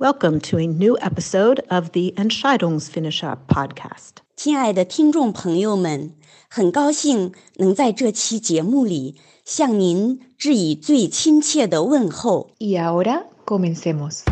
[0.00, 4.16] Welcome to a new episode of the Entscheidungsfinisher podcast.
[4.36, 6.12] 亲爱的听众朋友们，
[6.48, 12.50] 很高兴能在这期节目里向您致以最亲切的问候。
[12.58, 14.22] Y ahora comencemos.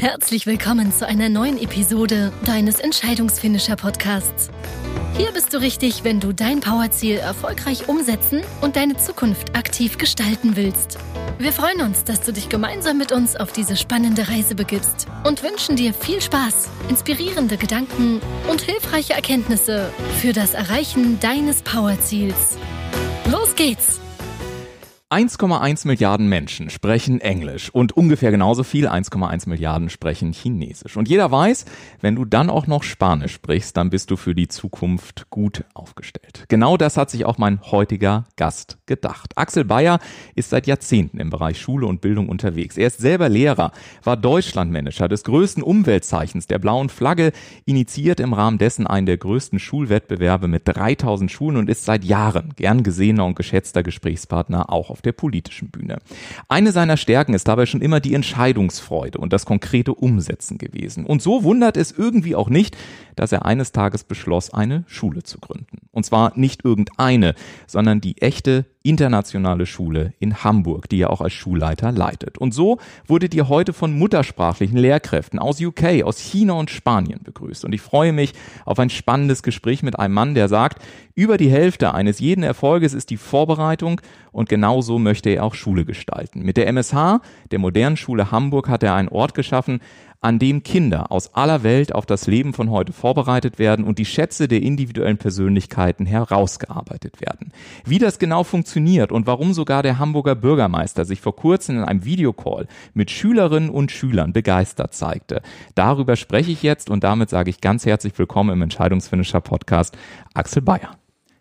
[0.00, 4.50] Herzlich willkommen zu einer neuen Episode deines Entscheidungsfinisher Podcasts.
[5.17, 10.55] Hier bist du richtig, wenn du dein Powerziel erfolgreich umsetzen und deine Zukunft aktiv gestalten
[10.55, 10.99] willst.
[11.39, 15.41] Wir freuen uns, dass du dich gemeinsam mit uns auf diese spannende Reise begibst und
[15.41, 19.91] wünschen dir viel Spaß, inspirierende Gedanken und hilfreiche Erkenntnisse
[20.21, 22.57] für das Erreichen deines Powerziels.
[23.31, 23.99] Los geht's!
[25.09, 30.97] 1,1 Milliarden Menschen sprechen Englisch und ungefähr genauso viel, 1,1 Milliarden sprechen Chinesisch.
[30.97, 31.63] Und jeder weiß,
[32.01, 36.43] wenn du dann auch noch Spanisch sprichst, dann bist du für die Zukunft gut aufgestellt.
[36.49, 39.31] Genau das hat sich auch mein heutiger Gast gedacht.
[39.37, 39.99] Axel Bayer
[40.35, 42.75] ist seit Jahrzehnten im Bereich Schule und Bildung unterwegs.
[42.75, 43.71] Er ist selber Lehrer,
[44.03, 47.31] war Deutschlandmanager des größten Umweltzeichens der blauen Flagge,
[47.63, 52.51] initiiert im Rahmen dessen einen der größten Schulwettbewerbe mit 3000 Schulen und ist seit Jahren
[52.57, 55.99] gern gesehener und geschätzter Gesprächspartner auch auf der politischen Bühne.
[56.49, 61.05] Eine seiner Stärken ist dabei schon immer die Entscheidungsfreude und das konkrete Umsetzen gewesen.
[61.05, 62.75] Und so wundert es irgendwie auch nicht,
[63.15, 65.87] dass er eines Tages beschloss, eine Schule zu gründen.
[65.91, 67.35] Und zwar nicht irgendeine,
[67.67, 72.37] sondern die echte internationale Schule in Hamburg, die er auch als Schulleiter leitet.
[72.37, 77.65] Und so wurdet ihr heute von muttersprachlichen Lehrkräften aus UK, aus China und Spanien begrüßt.
[77.65, 78.33] Und ich freue mich
[78.65, 80.81] auf ein spannendes Gespräch mit einem Mann, der sagt,
[81.15, 85.83] über die Hälfte eines jeden Erfolges ist die Vorbereitung und genauso möchte er auch Schule
[85.83, 86.43] gestalten.
[86.43, 89.81] Mit der MSH, der modernen Schule Hamburg, hat er einen Ort geschaffen,
[90.21, 94.05] an dem Kinder aus aller Welt auf das Leben von heute vorbereitet werden und die
[94.05, 97.51] Schätze der individuellen Persönlichkeiten herausgearbeitet werden.
[97.85, 102.05] Wie das genau funktioniert und warum sogar der Hamburger Bürgermeister sich vor kurzem in einem
[102.05, 105.41] Videocall mit Schülerinnen und Schülern begeistert zeigte,
[105.75, 109.97] darüber spreche ich jetzt und damit sage ich ganz herzlich willkommen im Entscheidungsfinisher Podcast
[110.33, 110.97] Axel Bayer.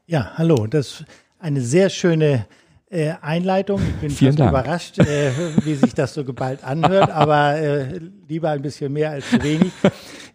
[0.06, 1.04] Ja, hallo, das ist
[1.38, 2.46] eine sehr schöne
[2.90, 3.80] äh, Einleitung.
[3.80, 4.50] Ich bin Vielen fast Dank.
[4.50, 5.30] überrascht, äh,
[5.64, 9.72] wie sich das so geballt anhört, aber äh, lieber ein bisschen mehr als zu wenig.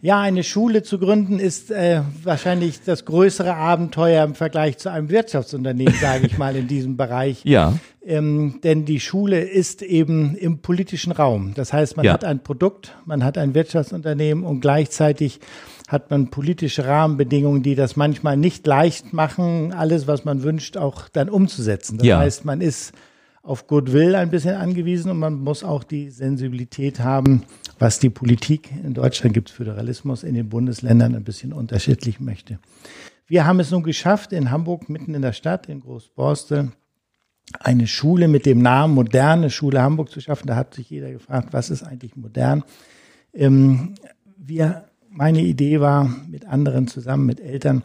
[0.00, 5.10] Ja, eine Schule zu gründen ist äh, wahrscheinlich das größere Abenteuer im Vergleich zu einem
[5.10, 7.40] Wirtschaftsunternehmen, sage ich mal, in diesem Bereich.
[7.44, 7.74] Ja,
[8.04, 11.54] Ähm, denn die Schule ist eben im politischen Raum.
[11.54, 12.14] Das heißt, man Ja.
[12.14, 15.38] hat ein Produkt, man hat ein Wirtschaftsunternehmen und gleichzeitig
[15.92, 21.08] hat man politische Rahmenbedingungen, die das manchmal nicht leicht machen, alles, was man wünscht, auch
[21.10, 21.98] dann umzusetzen.
[21.98, 22.18] Das Ja.
[22.18, 22.92] heißt, man ist
[23.42, 27.42] auf Goodwill ein bisschen angewiesen und man muss auch die Sensibilität haben,
[27.78, 32.58] was die Politik in Deutschland gibt, Föderalismus in den Bundesländern ein bisschen unterschiedlich möchte.
[33.26, 36.72] Wir haben es nun geschafft, in Hamburg, mitten in der Stadt, in Großborstel,
[37.60, 40.46] eine Schule mit dem Namen Moderne Schule Hamburg zu schaffen.
[40.46, 42.62] Da hat sich jeder gefragt, was ist eigentlich modern?
[43.34, 43.94] Ähm,
[44.36, 47.82] wir, meine Idee war, mit anderen zusammen, mit Eltern,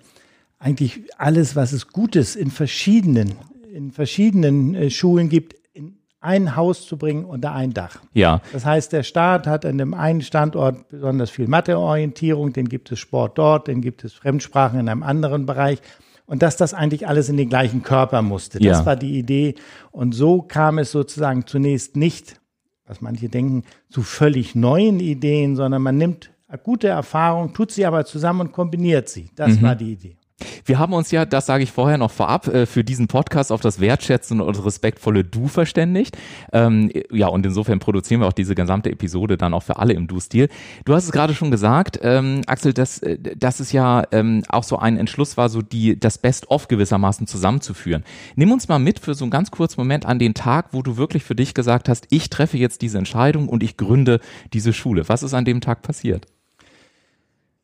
[0.59, 3.33] eigentlich alles, was es Gutes in verschiedenen,
[3.73, 8.01] in verschiedenen äh, Schulen gibt, in ein Haus zu bringen unter ein Dach.
[8.13, 12.91] ja, Das heißt, der Staat hat an dem einen Standort besonders viel Matheorientierung, dann gibt
[12.91, 15.79] es Sport dort, dann gibt es Fremdsprachen in einem anderen Bereich.
[16.25, 18.59] Und dass das eigentlich alles in den gleichen Körper musste.
[18.59, 18.85] Das Ja.
[18.85, 19.55] war die Idee.
[19.91, 22.41] Und so kam es sozusagen zunächst nicht,
[22.85, 28.05] was manche denken, zu völlig neuen Ideen, sondern man nimmt gute Erfahrungen, tut sie aber
[28.05, 29.29] zusammen und kombiniert sie.
[29.35, 30.17] Das war die Idee.
[30.65, 33.61] Wir haben uns ja, das sage ich vorher noch vorab, äh, für diesen Podcast auf
[33.61, 36.17] das wertschätzende und respektvolle Du verständigt.
[36.53, 40.07] Ähm, ja, und insofern produzieren wir auch diese gesamte Episode dann auch für alle im
[40.07, 40.49] Du-Stil.
[40.85, 44.63] Du hast es gerade schon gesagt, ähm, Axel, dass, äh, dass es ja ähm, auch
[44.63, 48.03] so ein Entschluss war, so die das Best-of gewissermaßen zusammenzuführen.
[48.35, 50.97] Nimm uns mal mit für so einen ganz kurzen Moment an den Tag, wo du
[50.97, 54.19] wirklich für dich gesagt hast, ich treffe jetzt diese Entscheidung und ich gründe
[54.53, 55.09] diese Schule.
[55.09, 56.27] Was ist an dem Tag passiert?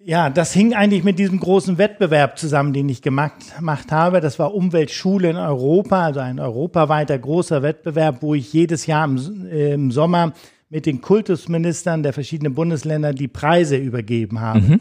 [0.05, 4.19] Ja, das hing eigentlich mit diesem großen Wettbewerb zusammen, den ich gemacht, gemacht habe.
[4.19, 9.47] Das war Umweltschule in Europa, also ein europaweiter großer Wettbewerb, wo ich jedes Jahr im,
[9.47, 10.33] äh, im Sommer
[10.69, 14.79] mit den Kultusministern der verschiedenen Bundesländer die Preise übergeben habe.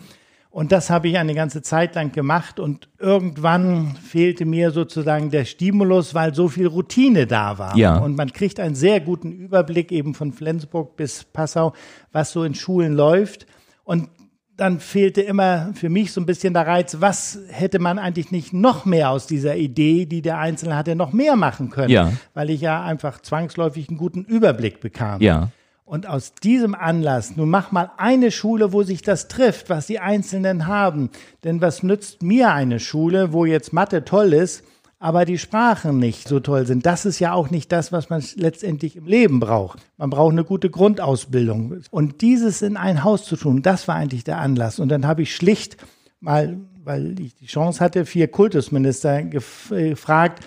[0.50, 5.46] Und das habe ich eine ganze Zeit lang gemacht und irgendwann fehlte mir sozusagen der
[5.46, 7.76] Stimulus, weil so viel Routine da war.
[7.76, 7.96] Ja.
[7.98, 11.72] Und man kriegt einen sehr guten Überblick eben von Flensburg bis Passau,
[12.12, 13.46] was so in Schulen läuft.
[13.84, 14.08] Und
[14.56, 18.52] dann fehlte immer für mich so ein bisschen der Reiz, was hätte man eigentlich nicht
[18.52, 21.90] noch mehr aus dieser Idee, die der Einzelne hatte, noch mehr machen können.
[21.90, 22.12] Ja.
[22.34, 25.20] Weil ich ja einfach zwangsläufig einen guten Überblick bekam.
[25.22, 25.48] Ja.
[25.84, 30.00] Und aus diesem Anlass, nun mach mal eine Schule, wo sich das trifft, was die
[30.00, 31.10] Einzelnen haben.
[31.44, 34.64] Denn was nützt mir eine Schule, wo jetzt Mathe toll ist,
[35.02, 36.86] aber die Sprachen nicht so toll sind.
[36.86, 39.80] Das ist ja auch nicht das, was man letztendlich im Leben braucht.
[39.96, 41.80] Man braucht eine gute Grundausbildung.
[41.90, 44.78] Und dieses in ein Haus zu tun, das war eigentlich der Anlass.
[44.78, 45.76] Und dann habe ich schlicht
[46.20, 50.46] mal, weil ich die Chance hatte, vier Kultusminister gefragt,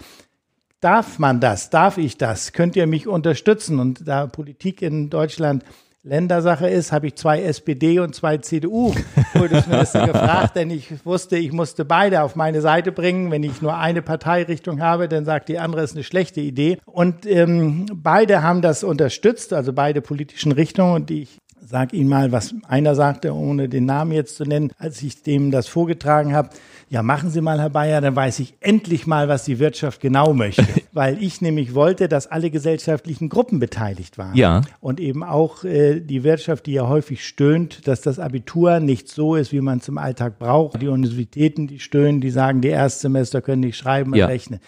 [0.80, 1.70] darf man das?
[1.70, 2.54] Darf ich das?
[2.54, 3.78] Könnt ihr mich unterstützen?
[3.82, 5.66] Und da Politik in Deutschland
[6.06, 11.84] Ländersache ist, habe ich zwei SPD und zwei CDU-Kultusminister gefragt, denn ich wusste, ich musste
[11.84, 13.32] beide auf meine Seite bringen.
[13.32, 16.78] Wenn ich nur eine Parteirichtung habe, dann sagt die andere, ist eine schlechte Idee.
[16.86, 20.94] Und ähm, beide haben das unterstützt, also beide politischen Richtungen.
[20.94, 25.02] Und ich sag Ihnen mal, was einer sagte, ohne den Namen jetzt zu nennen, als
[25.02, 26.50] ich dem das vorgetragen habe.
[26.96, 30.34] Ja, machen Sie mal, Herr Bayer, dann weiß ich endlich mal, was die Wirtschaft genau
[30.34, 30.66] möchte.
[30.94, 34.34] Weil ich nämlich wollte, dass alle gesellschaftlichen Gruppen beteiligt waren.
[34.34, 34.62] Ja.
[34.80, 39.36] Und eben auch äh, die Wirtschaft, die ja häufig stöhnt, dass das Abitur nicht so
[39.36, 40.82] ist, wie man es im Alltag braucht.
[40.82, 44.28] Die Universitäten, die stöhnen, die sagen, die Erstsemester können nicht schreiben und Ja.
[44.28, 44.62] rechnen.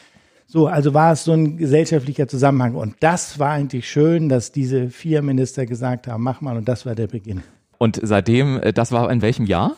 [0.48, 2.76] So, also war es so ein gesellschaftlicher Zusammenhang.
[2.76, 6.58] Und das war eigentlich schön, dass diese vier Minister gesagt haben, mach mal.
[6.58, 7.42] Und das war der Beginn.
[7.78, 9.78] Und seitdem, äh, das war in welchem Jahr?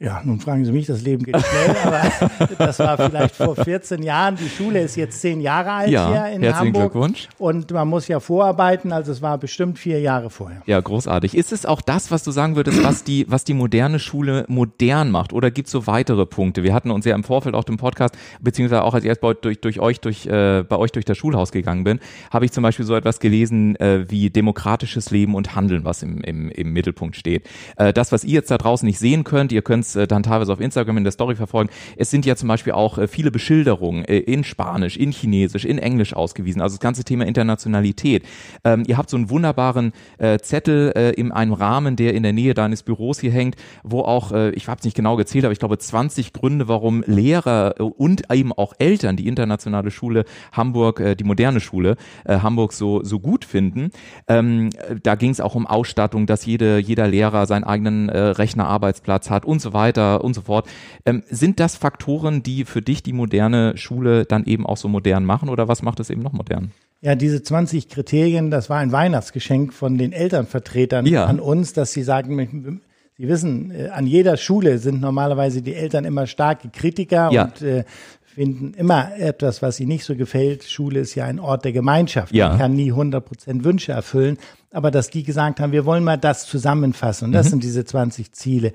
[0.00, 4.00] Ja, nun fragen Sie mich, das Leben geht schnell, aber das war vielleicht vor 14
[4.04, 4.36] Jahren.
[4.36, 6.92] Die Schule ist jetzt zehn Jahre alt Ja, hier in herzlichen Hamburg.
[6.92, 7.28] Glückwunsch.
[7.36, 10.62] Und man muss ja vorarbeiten, also es war bestimmt vier Jahre vorher.
[10.66, 11.36] Ja, großartig.
[11.36, 15.10] Ist es auch das, was du sagen würdest, was die, was die moderne Schule modern
[15.10, 15.32] macht?
[15.32, 16.62] Oder gibt es so weitere Punkte?
[16.62, 19.34] Wir hatten uns ja im Vorfeld auch dem Podcast, beziehungsweise auch als ich erst bei,
[19.34, 21.98] durch, durch euch, durch, äh, bei euch durch das Schulhaus gegangen bin,
[22.30, 26.20] habe ich zum Beispiel so etwas gelesen äh, wie demokratisches Leben und Handeln, was im,
[26.20, 27.48] im, im Mittelpunkt steht.
[27.76, 30.22] Äh, das, was ihr jetzt da draußen nicht sehen könnt, ihr könnt es äh, dann
[30.22, 31.70] teilweise auf Instagram in der Story verfolgen.
[31.96, 35.78] Es sind ja zum Beispiel auch äh, viele Beschilderungen äh, in Spanisch, in Chinesisch, in
[35.78, 36.60] Englisch ausgewiesen.
[36.60, 38.24] Also das ganze Thema Internationalität.
[38.64, 42.32] Ähm, ihr habt so einen wunderbaren äh, Zettel äh, in einem Rahmen, der in der
[42.32, 45.52] Nähe deines Büros hier hängt, wo auch, äh, ich habe es nicht genau gezählt, aber
[45.52, 51.14] ich glaube 20 Gründe, warum Lehrer und eben auch Eltern die internationale Schule Hamburg, äh,
[51.14, 53.90] die moderne Schule äh, Hamburg so, so gut finden.
[54.26, 58.18] Ähm, äh, da ging es auch um Ausstattung, dass jede, jeder Lehrer seinen eigenen äh,
[58.18, 60.66] Rechnerarbeitsplatz hat und so weiter und so fort.
[61.06, 65.24] Ähm, sind das Faktoren, die für dich die moderne Schule dann eben auch so modern
[65.24, 66.72] machen oder was macht es eben noch modern?
[67.00, 71.26] Ja, diese 20 Kriterien, das war ein Weihnachtsgeschenk von den Elternvertretern Ja.
[71.26, 72.80] an uns, dass sie sagen,
[73.20, 77.44] Sie wissen, äh, an jeder Schule sind normalerweise die Eltern immer starke Kritiker Ja.
[77.46, 77.82] und äh,
[78.24, 80.62] finden immer etwas, was ihnen nicht so gefällt.
[80.62, 82.32] Schule ist ja ein Ort der Gemeinschaft.
[82.32, 82.50] Ja.
[82.50, 84.38] Man kann nie 100 Prozent Wünsche erfüllen.
[84.70, 87.24] Aber dass die gesagt haben, wir wollen mal das zusammenfassen.
[87.26, 87.50] Und das Mhm.
[87.50, 88.72] sind diese 20 Ziele.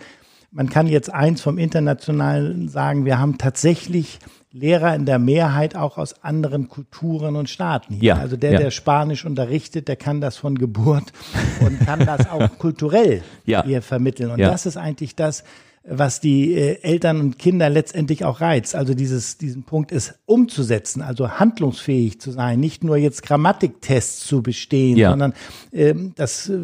[0.55, 4.19] Man kann jetzt eins vom Internationalen sagen, wir haben tatsächlich
[4.51, 8.03] Lehrer in der Mehrheit auch aus anderen Kulturen und Staaten hier.
[8.03, 8.59] Ja, Also der, ja.
[8.59, 11.11] der Spanisch unterrichtet, der kann das von Geburt
[11.65, 13.63] und kann das auch kulturell Ja.
[13.65, 14.29] hier vermitteln.
[14.29, 14.51] Und Ja.
[14.51, 15.43] das ist eigentlich das,
[15.85, 18.75] was die äh, Eltern und Kinder letztendlich auch reizt.
[18.75, 24.43] Also dieses, diesen Punkt ist umzusetzen, also handlungsfähig zu sein, nicht nur jetzt Grammatiktests zu
[24.43, 25.09] bestehen, Ja.
[25.09, 25.33] sondern
[25.71, 26.59] ähm, das äh,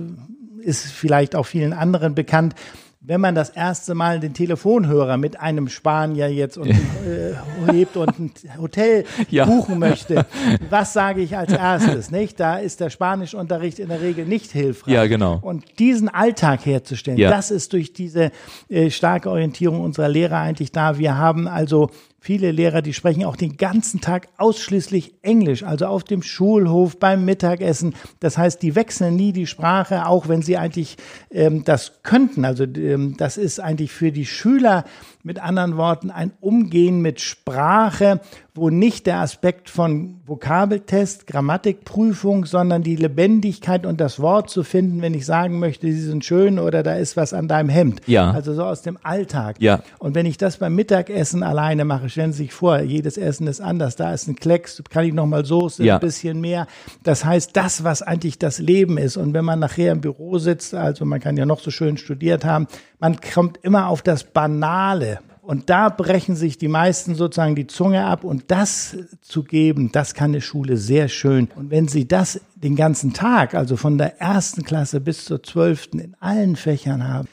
[0.62, 2.54] ist vielleicht auch vielen anderen bekannt.
[3.02, 7.34] Wenn man das erste Mal den Telefonhörer mit einem Spanier jetzt und, äh,
[7.72, 9.46] hebt und ein Hotel Ja.
[9.46, 10.26] buchen möchte,
[10.70, 12.12] was sage ich als erstes?
[12.12, 12.42] Nicht?
[12.42, 14.94] Da ist der Spanischunterricht in der Regel nicht hilfreich.
[14.94, 15.40] Ja, genau.
[15.42, 17.30] Und diesen Alltag herzustellen, Ja.
[17.30, 18.32] das ist durch diese
[18.68, 20.98] äh, starke Orientierung unserer Lehrer eigentlich da.
[20.98, 26.04] Wir haben also viele Lehrer, die sprechen auch den ganzen Tag ausschließlich Englisch, also auf
[26.04, 27.96] dem Schulhof, beim Mittagessen.
[28.20, 30.98] Das heißt, die wechseln nie die Sprache, auch wenn sie eigentlich
[31.32, 32.46] ähm, das könnten.
[32.46, 34.86] Also ähm, das ist eigentlich für die Schüler
[35.24, 38.22] mit anderen Worten ein Umgehen mit Sprache,
[38.56, 45.02] wo nicht der Aspekt von Vokabeltest, Grammatikprüfung, sondern die Lebendigkeit und das Wort zu finden,
[45.02, 48.02] wenn ich sagen möchte, sie sind schön oder da ist was an deinem Hemd.
[48.08, 48.32] Ja.
[48.32, 49.58] Also so aus dem Alltag.
[49.60, 49.82] Ja.
[50.00, 53.62] Und wenn ich das beim Mittagessen alleine mache, stellen Sie sich vor, jedes Essen ist
[53.62, 53.96] anders.
[53.96, 55.96] Da ist ein Klecks, kann ich nochmal Soße, Ja.
[55.96, 56.68] ein bisschen mehr.
[57.04, 59.18] Das heißt, das, was eigentlich das Leben ist.
[59.18, 62.46] Und wenn man nachher im Büro sitzt, also man kann ja noch so schön studiert
[62.46, 62.68] haben,
[63.00, 65.20] man kommt immer auf das Banale.
[65.42, 68.24] Und da brechen sich die meisten sozusagen die Zunge ab.
[68.24, 71.48] Und das zu geben, das kann eine Schule sehr schön.
[71.56, 75.98] Und wenn Sie das den ganzen Tag, also von der ersten Klasse bis zur zwölften
[75.98, 77.28] in allen Fächern haben,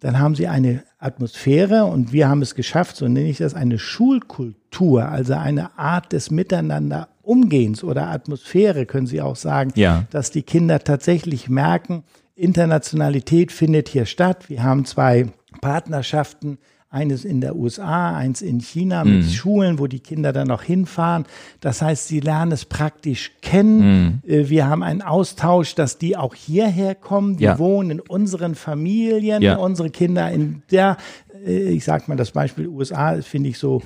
[0.00, 3.78] dann haben sie eine Atmosphäre und wir haben es geschafft, so nenne ich das, eine
[3.78, 10.04] Schulkultur, also eine Art des Miteinander-Umgehens oder Atmosphäre, können Sie auch sagen, Ja.
[10.10, 12.04] dass die Kinder tatsächlich merken,
[12.40, 14.48] Internationalität findet hier statt.
[14.48, 15.26] Wir haben zwei
[15.60, 16.58] Partnerschaften
[16.90, 19.30] eines in der USA, eins in China mit Mhm.
[19.30, 21.24] Schulen, wo die Kinder dann noch hinfahren.
[21.60, 24.20] Das heißt, sie lernen es praktisch kennen.
[24.24, 24.30] Mhm.
[24.30, 27.36] Äh, Wir haben einen Austausch, dass die auch hierher kommen.
[27.36, 27.58] Die Ja.
[27.60, 29.56] wohnen in unseren Familien, Ja.
[29.56, 30.96] unsere Kinder in der,
[31.46, 33.82] äh, ich sag mal das Beispiel USA, finde ich so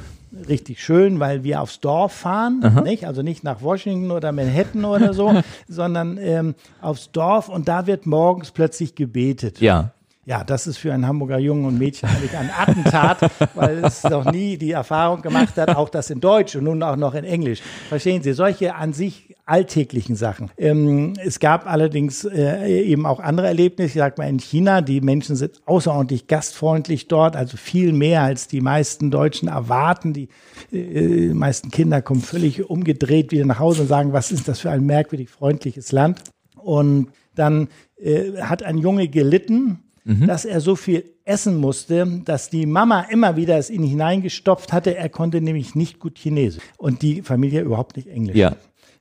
[0.49, 3.07] richtig schön, weil wir aufs Dorf fahren, nicht?
[3.07, 5.31] Also nicht nach Washington oder Manhattan oder so,
[5.69, 9.61] sondern ähm, aufs Dorf und da wird morgens plötzlich gebetet.
[9.61, 9.93] Ja.
[10.27, 14.31] Ja, das ist für einen Hamburger Jungen und Mädchen eigentlich ein Attentat, weil es noch
[14.33, 17.61] nie die Erfahrung gemacht hat, auch das in Deutsch und nun auch noch in Englisch.
[17.91, 20.51] Verstehen Sie, solche an sich alltäglichen Sachen.
[20.57, 25.03] Ähm, es gab allerdings äh, eben auch andere Erlebnisse, ich sag mal in China, die
[25.03, 30.15] Menschen sind außerordentlich gastfreundlich dort, also viel mehr als die meisten Deutschen erwarten.
[30.15, 30.29] Die
[30.73, 34.71] äh, meisten Kinder kommen völlig umgedreht wieder nach Hause und sagen, was ist das für
[34.71, 36.23] ein merkwürdig freundliches Land?
[36.57, 37.69] Und dann
[38.01, 43.37] äh, hat ein Junge gelitten, dass er so viel essen musste, dass die Mama immer
[43.37, 44.97] wieder es in ihn hineingestopft hatte.
[44.97, 48.37] Er konnte nämlich nicht gut Chinesisch und die Familie überhaupt nicht Englisch.
[48.37, 48.57] Ja.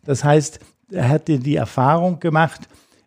[0.06, 0.60] Das heißt,
[0.92, 2.62] er hatte die Erfahrung gemacht,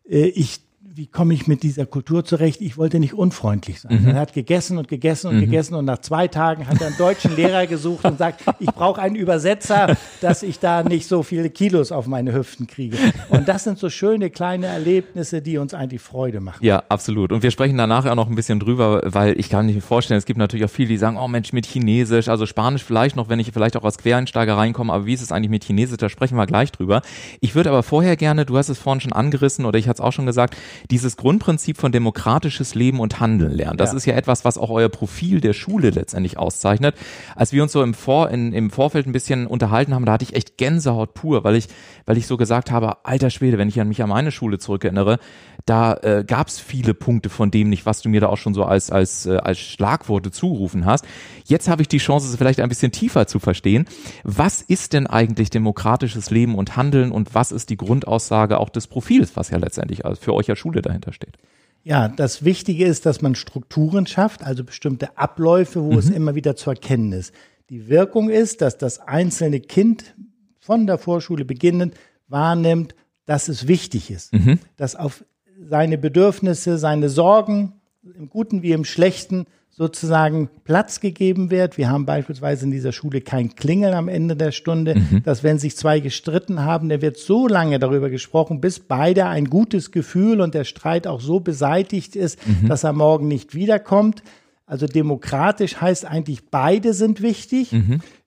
[0.08, 0.60] äh, ich
[0.96, 2.62] wie komme ich mit dieser Kultur zurecht?
[2.62, 4.00] Ich wollte nicht unfreundlich sein.
[4.02, 4.08] Mhm.
[4.08, 7.36] Er hat gegessen und gegessen und gegessen und nach zwei Tagen hat er einen deutschen
[7.36, 11.92] Lehrer gesucht und sagt, ich brauche einen Übersetzer, dass ich da nicht so viele Kilos
[11.92, 12.96] auf meine Hüften kriege.
[13.28, 16.64] Und das sind so schöne kleine Erlebnisse, die uns eigentlich Freude machen.
[16.64, 17.30] Ja, absolut.
[17.30, 20.16] Und wir sprechen da nachher auch noch ein bisschen drüber, weil ich kann mir vorstellen,
[20.16, 23.28] es gibt natürlich auch viele, die sagen, oh Mensch, mit Chinesisch, also Spanisch vielleicht noch,
[23.28, 26.08] wenn ich vielleicht auch als Quereinsteiger reinkomme, aber wie ist es eigentlich mit Chinesisch, da
[26.08, 27.02] sprechen wir gleich drüber.
[27.40, 30.00] Ich würde aber vorher gerne, du hast es vorhin schon angerissen oder ich hatte es
[30.00, 30.56] auch schon gesagt,
[30.90, 33.76] dieses Grundprinzip von demokratisches Leben und Handeln lernen.
[33.76, 33.96] Das Ja.
[33.96, 36.94] ist ja etwas, was auch euer Profil der Schule letztendlich auszeichnet.
[37.34, 40.24] Als wir uns so im, Vor, in, im Vorfeld ein bisschen unterhalten haben, da hatte
[40.24, 41.68] ich echt Gänsehaut pur, weil ich,
[42.04, 45.18] weil ich so gesagt habe, alter Schwede, wenn ich an mich an meine Schule zurückerinnere,
[45.64, 48.54] da äh, gab es viele Punkte von dem nicht, was du mir da auch schon
[48.54, 51.04] so als, als, äh, als Schlagworte zugerufen hast.
[51.44, 53.86] Jetzt habe ich die Chance, es vielleicht ein bisschen tiefer zu verstehen.
[54.22, 58.86] Was ist denn eigentlich demokratisches Leben und Handeln und was ist die Grundaussage auch des
[58.86, 61.36] Profils, was ja letztendlich für euch ja Schule dahinter steht?
[61.82, 66.56] Ja, das Wichtige ist, dass man Strukturen schafft, also bestimmte Abläufe, wo es immer wieder
[66.56, 67.32] zu erkennen ist.
[67.70, 70.14] Die Wirkung ist, dass das einzelne Kind
[70.58, 71.94] von der Vorschule beginnend
[72.28, 74.32] wahrnimmt, dass es wichtig ist,
[74.76, 75.24] dass auf
[75.68, 77.74] seine Bedürfnisse, seine Sorgen,
[78.18, 81.76] im Guten wie im Schlechten, sozusagen Platz gegeben wird.
[81.76, 85.76] Wir haben beispielsweise in dieser Schule kein Klingeln am Ende der Stunde, dass wenn sich
[85.76, 90.54] zwei gestritten haben, der wird so lange darüber gesprochen, bis beide ein gutes Gefühl und
[90.54, 94.22] der Streit auch so beseitigt ist, dass er morgen nicht wiederkommt.
[94.64, 97.74] Also demokratisch heißt eigentlich, beide sind wichtig.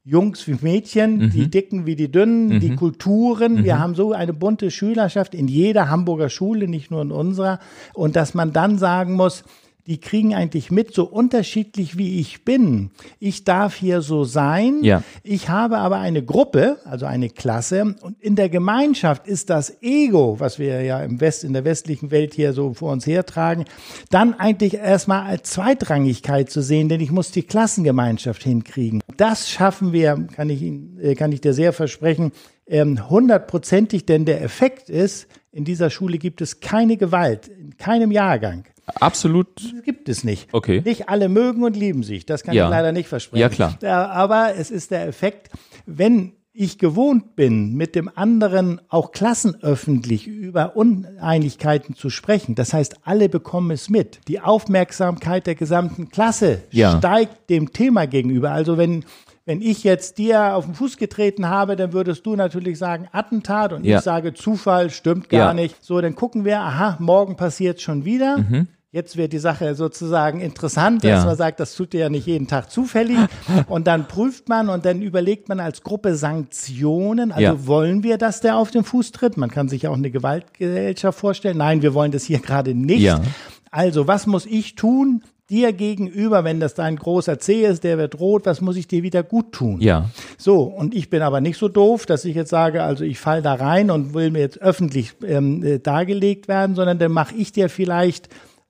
[0.04, 3.64] Jungs wie Mädchen, die Dicken wie die Dünnen, die Kulturen.
[3.64, 7.60] Wir haben so eine bunte Schülerschaft in jeder Hamburger Schule, nicht nur in unserer.
[7.94, 9.44] Und dass man dann sagen muss,
[9.90, 12.92] die kriegen eigentlich mit, so unterschiedlich wie ich bin.
[13.20, 14.84] Ich darf hier so sein.
[14.84, 15.04] Ja.
[15.24, 20.40] Ich habe aber eine Gruppe, also eine Klasse, und in der Gemeinschaft ist das Ego,
[20.40, 23.66] was wir ja im West, in der westlichen Welt hier so vor uns hertragen,
[24.12, 29.02] dann eigentlich erstmal als Zweitrangigkeit zu sehen, denn ich muss die Klassengemeinschaft hinkriegen.
[29.18, 32.32] Das schaffen wir, kann ich Ihnen, äh, kann ich dir sehr versprechen,
[32.68, 38.12] ähm, hundertprozentig, denn der Effekt ist, in dieser Schule gibt es keine Gewalt, in keinem
[38.12, 38.66] Jahrgang.
[39.00, 39.48] Absolut.
[39.74, 40.54] Das gibt es nicht.
[40.54, 40.82] Okay.
[40.86, 42.26] Nicht alle mögen und lieben sich.
[42.26, 42.66] Das kann Ja.
[42.66, 43.42] ich leider nicht versprechen.
[43.42, 44.10] Ja, klar.
[44.12, 45.50] Aber es ist der Effekt,
[45.86, 52.56] wenn ich gewohnt bin, mit dem anderen auch klassenöffentlich über Uneinigkeiten zu sprechen.
[52.56, 54.20] Das heißt, alle bekommen es mit.
[54.28, 56.98] Die Aufmerksamkeit der gesamten Klasse Ja.
[56.98, 58.52] steigt dem Thema gegenüber.
[58.52, 59.06] Also wenn
[59.46, 63.74] wenn ich jetzt dir auf den Fuß getreten habe, dann würdest du natürlich sagen Attentat
[63.74, 63.98] und Ja.
[63.98, 65.54] ich sage Zufall, stimmt gar Ja.
[65.56, 65.84] nicht.
[65.84, 68.46] So, dann gucken wir, aha, morgen passiert schon wieder.
[68.92, 71.26] Jetzt wird die Sache sozusagen interessant, dass Ja.
[71.26, 73.20] man sagt, das tut ja nicht jeden Tag zufällig.
[73.68, 77.32] Und dann prüft man und dann überlegt man als Gruppe Sanktionen.
[77.32, 77.68] Also Ja.
[77.68, 79.38] wollen wir, dass der auf den Fuß tritt?
[79.38, 81.58] Man kann sich ja auch eine Gewaltgesellschaft vorstellen.
[81.58, 83.02] Nein, wir wollen das hier gerade nicht.
[83.02, 83.22] Ja.
[83.70, 85.24] Also, was muss ich tun?
[85.52, 89.02] Dir gegenüber, wenn das dein großer C ist, der wird rot, was muss ich dir
[89.02, 89.82] wieder gut tun?
[89.82, 90.10] Ja.
[90.38, 93.42] So, und ich bin aber nicht so doof, dass ich jetzt sage, also ich fall
[93.42, 97.52] da rein und will mir jetzt öffentlich ähm, äh, dargelegt werden, sondern dann mache ich
[97.52, 98.30] dir vielleicht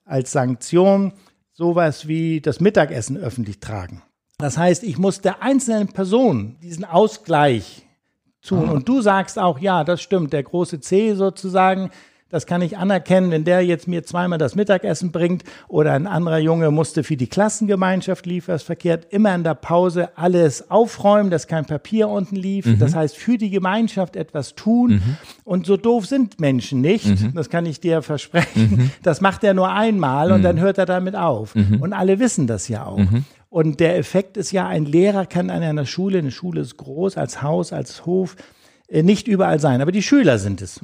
[0.10, 1.14] als Sanktion
[1.54, 4.02] sowas wie das Mittagessen öffentlich tragen.
[4.38, 7.86] Das heißt, ich muss der einzelnen Person diesen Ausgleich
[8.42, 8.70] tun.
[8.70, 11.92] Und du sagst auch, ja, das stimmt, der große C sozusagen,
[12.30, 16.38] das kann ich anerkennen, wenn der jetzt mir zweimal das Mittagessen bringt oder ein anderer
[16.38, 22.08] Junge musste für die Klassengemeinschaft Liefersverkehrt immer in der Pause alles aufräumen, dass kein Papier
[22.10, 22.68] unten lief.
[22.80, 25.02] Das heißt, für die Gemeinschaft etwas tun.
[25.44, 27.36] Und so doof sind Menschen nicht.
[27.36, 28.92] Das kann ich dir versprechen.
[29.02, 31.56] Das macht er nur einmal und dann hört er damit auf.
[31.56, 33.00] Und alle wissen das ja auch.
[33.50, 37.18] Und der Effekt ist ja, ein Lehrer kann an einer Schule, eine Schule ist groß,
[37.18, 38.36] als Haus, als Hof,
[38.92, 40.80] nicht überall sein, aber die Schüler sind es.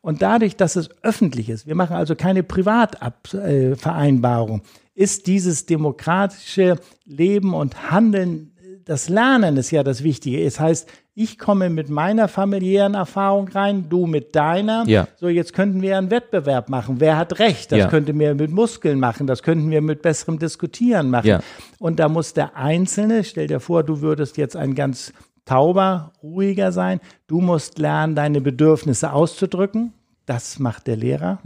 [0.00, 4.62] Und dadurch, dass es öffentlich ist, wir machen also keine Privatvereinbarung,
[4.94, 8.48] ist dieses demokratische Leben und Handeln,
[8.84, 10.42] das Lernen ist ja das Wichtige.
[10.42, 14.84] Es heißt, ich komme mit meiner familiären Erfahrung rein, du mit deiner.
[14.86, 15.06] Ja.
[15.16, 16.96] So, jetzt könnten wir einen Wettbewerb machen.
[16.98, 17.70] Wer hat recht?
[17.70, 17.88] Das Ja.
[17.88, 19.26] könnten wir mit Muskeln machen.
[19.26, 21.28] Das könnten wir mit besserem Diskutieren machen.
[21.28, 21.40] Ja.
[21.78, 25.12] Und da muss der Einzelne, stell dir vor, du würdest jetzt ein ganz
[25.44, 27.00] tauber, ruhiger sein.
[27.26, 29.92] Du musst lernen, deine Bedürfnisse auszudrücken.
[30.26, 31.38] Das macht der Lehrer.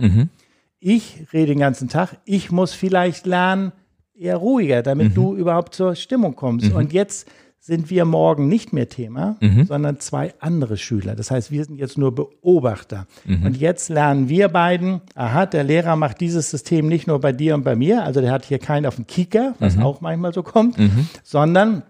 [0.78, 2.18] Ich rede den ganzen Tag.
[2.24, 3.72] Ich muss vielleicht lernen,
[4.14, 6.72] eher ruhiger, damit du überhaupt zur Stimmung kommst.
[6.72, 9.36] Und jetzt sind wir morgen nicht mehr Thema,
[9.66, 11.16] sondern zwei andere Schüler.
[11.16, 13.06] Das heißt, wir sind jetzt nur Beobachter.
[13.44, 17.54] Und jetzt lernen wir beiden, aha, der Lehrer macht dieses System nicht nur bei dir
[17.54, 20.42] und bei mir, also der hat hier keinen auf dem Kicker, was auch manchmal so
[20.42, 20.76] kommt,
[21.24, 21.82] sondern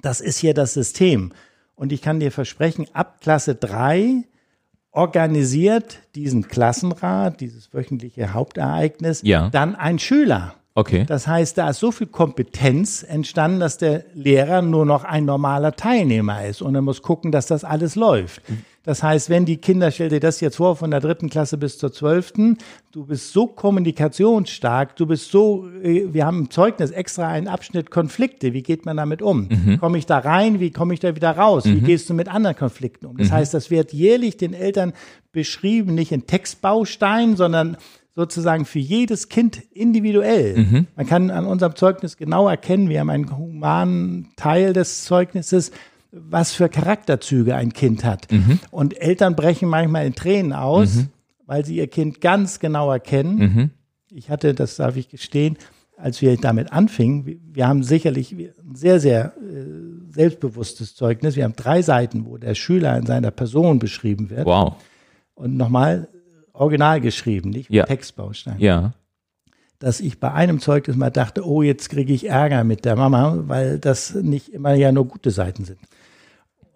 [0.00, 1.32] das ist hier das System.
[1.74, 4.24] Und ich kann dir versprechen, ab Klasse 3
[4.92, 9.48] organisiert diesen Klassenrat, dieses wöchentliche Hauptereignis, Ja.
[9.50, 10.54] dann ein Schüler.
[10.74, 11.04] Okay.
[11.06, 15.72] Das heißt, da ist so viel Kompetenz entstanden, dass der Lehrer nur noch ein normaler
[15.76, 18.40] Teilnehmer ist und er muss gucken, dass das alles läuft.
[18.84, 21.78] Das heißt, wenn die Kinder, stell dir das jetzt vor, von der dritten Klasse bis
[21.78, 22.58] zur zwölften,
[22.90, 27.90] du bist so kommunikationsstark, du bist so, äh, wir haben im Zeugnis extra einen Abschnitt
[27.90, 29.48] Konflikte, wie geht man damit um?
[29.78, 31.64] Komme ich da rein, wie komme ich da wieder raus?
[31.64, 33.16] Wie gehst du mit anderen Konflikten um?
[33.16, 34.92] Das heißt, das wird jährlich den Eltern
[35.30, 37.76] beschrieben, nicht in Textbausteinen, sondern
[38.14, 40.84] sozusagen für jedes Kind individuell.
[40.96, 45.70] Man kann an unserem Zeugnis genau erkennen, wir haben einen humanen Teil des Zeugnisses,
[46.12, 48.28] was für Charakterzüge ein Kind hat.
[48.70, 51.04] Und Eltern brechen manchmal in Tränen aus,
[51.46, 53.70] weil sie ihr Kind ganz genau erkennen.
[54.10, 55.56] Ich hatte, das darf ich gestehen,
[55.96, 61.36] als wir damit anfingen, wir- wir haben sicherlich ein sehr, sehr äh, selbstbewusstes Zeugnis.
[61.36, 64.74] Wir haben drei Seiten, wo der Schüler in seiner Person beschrieben wird Wow.
[65.34, 66.08] und nochmal
[66.52, 67.84] original geschrieben, nicht Ja.
[67.84, 68.56] Textbaustein.
[68.58, 68.92] Ja.
[69.78, 73.44] Dass ich bei einem Zeugnis mal dachte, oh, jetzt kriege ich Ärger mit der Mama,
[73.46, 75.78] weil das nicht immer ja nur gute Seiten sind.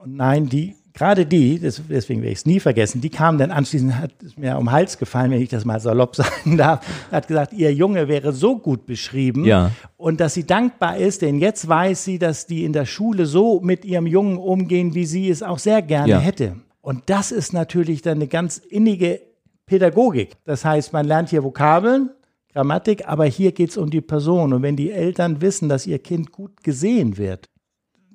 [0.06, 3.50] Und nein, die, gerade die, das, deswegen werde ich es nie vergessen, die kam dann
[3.50, 6.86] anschließend, hat es mir um den Hals gefallen, wenn ich das mal salopp sagen darf,
[7.10, 9.72] hat gesagt, ihr Junge wäre so gut beschrieben Ja.
[9.96, 13.60] und dass sie dankbar ist, denn jetzt weiß sie, dass die in der Schule so
[13.60, 16.18] mit ihrem Jungen umgehen, wie sie es auch sehr gerne Ja.
[16.20, 16.54] hätte.
[16.82, 19.20] Und das ist natürlich dann eine ganz innige
[19.66, 20.36] Pädagogik.
[20.44, 22.10] Das heißt, man lernt hier Vokabeln,
[22.52, 24.52] Grammatik, aber hier geht es um die Person.
[24.52, 27.48] Und wenn die Eltern wissen, dass ihr Kind gut gesehen wird,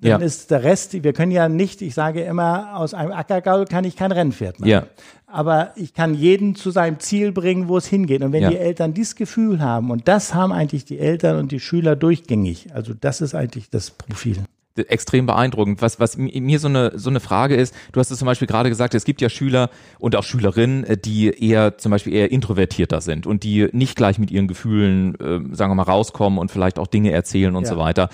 [0.02, 0.26] dann Ja.
[0.26, 3.96] ist der Rest, wir können ja nicht, ich sage immer, aus einem Ackergaul kann ich
[3.96, 4.70] kein Rennpferd machen.
[4.70, 4.84] Ja.
[5.28, 8.22] Aber ich kann jeden zu seinem Ziel bringen, wo es hingeht.
[8.22, 8.50] Und wenn Ja.
[8.50, 12.68] die Eltern dieses Gefühl haben, und das haben eigentlich die Eltern und die Schüler durchgängig,
[12.74, 14.38] also das ist eigentlich das Profil.
[14.76, 15.82] Extrem beeindruckend.
[15.82, 18.48] Was, was mi- mir so eine, so eine Frage ist, du hast es zum Beispiel
[18.48, 22.32] gerade gesagt, es gibt ja Schüler und auch Schülerinnen, äh, die eher zum Beispiel eher
[22.32, 26.52] introvertierter sind und die nicht gleich mit ihren Gefühlen, äh, sagen wir mal, rauskommen und
[26.52, 27.70] vielleicht auch Dinge erzählen und Ja.
[27.72, 28.10] so weiter.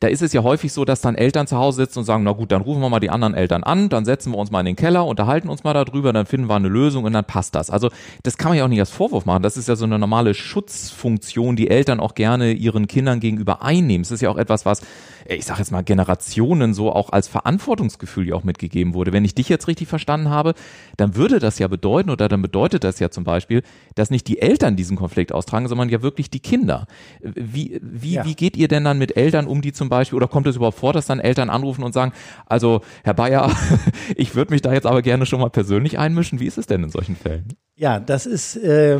[0.00, 2.32] Da ist es ja häufig so, dass dann Eltern zu Hause sitzen und sagen, na
[2.32, 4.66] gut, dann rufen wir mal die anderen Eltern an, dann setzen wir uns mal in
[4.66, 7.70] den Keller, unterhalten uns mal darüber, dann finden wir eine Lösung und dann passt das.
[7.70, 7.88] Also
[8.24, 9.44] das kann man ja auch nicht als Vorwurf machen.
[9.44, 14.02] Das ist ja so eine normale Schutzfunktion, die Eltern auch gerne ihren Kindern gegenüber einnehmen.
[14.02, 14.82] Es ist ja auch etwas, was,
[15.26, 19.12] ich sage jetzt mal, Generationen so auch als Verantwortungsgefühl ja auch mitgegeben wurde.
[19.12, 20.54] Wenn ich dich jetzt richtig verstanden habe,
[20.96, 23.62] dann würde das ja bedeuten oder dann bedeutet das ja zum Beispiel,
[23.94, 26.86] dass nicht die Eltern diesen Konflikt austragen, sondern ja wirklich die Kinder.
[27.20, 28.24] Wie, wie, Ja.
[28.24, 30.78] wie geht ihr denn dann mit Eltern um, die zum Beispiel, oder kommt es überhaupt
[30.78, 32.12] vor, dass dann Eltern anrufen und sagen,
[32.46, 33.50] also Herr Bayer,
[34.16, 36.40] ich würde mich da jetzt aber gerne schon mal persönlich einmischen.
[36.40, 37.48] Wie ist es denn in solchen Fällen?
[37.76, 38.98] Ja, das ist äh,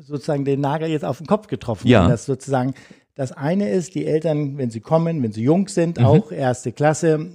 [0.00, 1.86] sozusagen den Nagel jetzt auf den Kopf getroffen.
[1.88, 2.08] Ja.
[2.08, 2.74] Das sozusagen
[3.20, 6.04] das eine ist, die Eltern, wenn sie kommen, wenn sie jung sind, Mhm.
[6.06, 7.26] auch erste Klasse,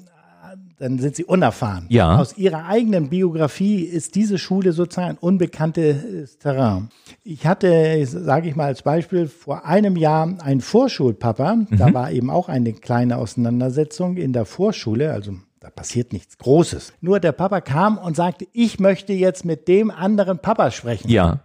[0.79, 1.85] dann sind sie unerfahren.
[1.89, 2.17] Ja.
[2.17, 6.89] Aus ihrer eigenen Biografie ist diese Schule sozusagen ein unbekanntes Terrain.
[7.23, 11.55] Ich hatte, sage ich mal als Beispiel, vor einem Jahr einen Vorschulpapa.
[11.55, 11.67] Mhm.
[11.77, 16.93] Da war eben auch eine kleine Auseinandersetzung in der Vorschule, also da passiert nichts Großes.
[16.99, 21.41] Nur der Papa kam und sagte, ich möchte jetzt mit dem anderen Papa sprechen Ja.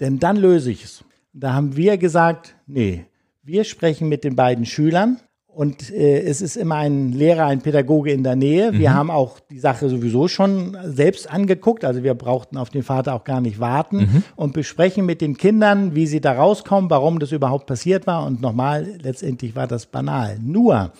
[0.00, 1.04] denn dann löse ich es.
[1.32, 3.04] Da haben wir gesagt, nee,
[3.50, 8.12] wir sprechen mit den beiden Schülern und äh, es ist immer ein Lehrer, ein Pädagoge
[8.12, 8.72] in der Nähe.
[8.72, 13.12] Wir haben auch die Sache sowieso schon selbst angeguckt, also wir brauchten auf den Vater
[13.14, 17.32] auch gar nicht warten und besprechen mit den Kindern, wie sie da rauskommen, warum das
[17.32, 20.38] überhaupt passiert war und nochmal, letztendlich war das banal.
[20.40, 20.92] Nur,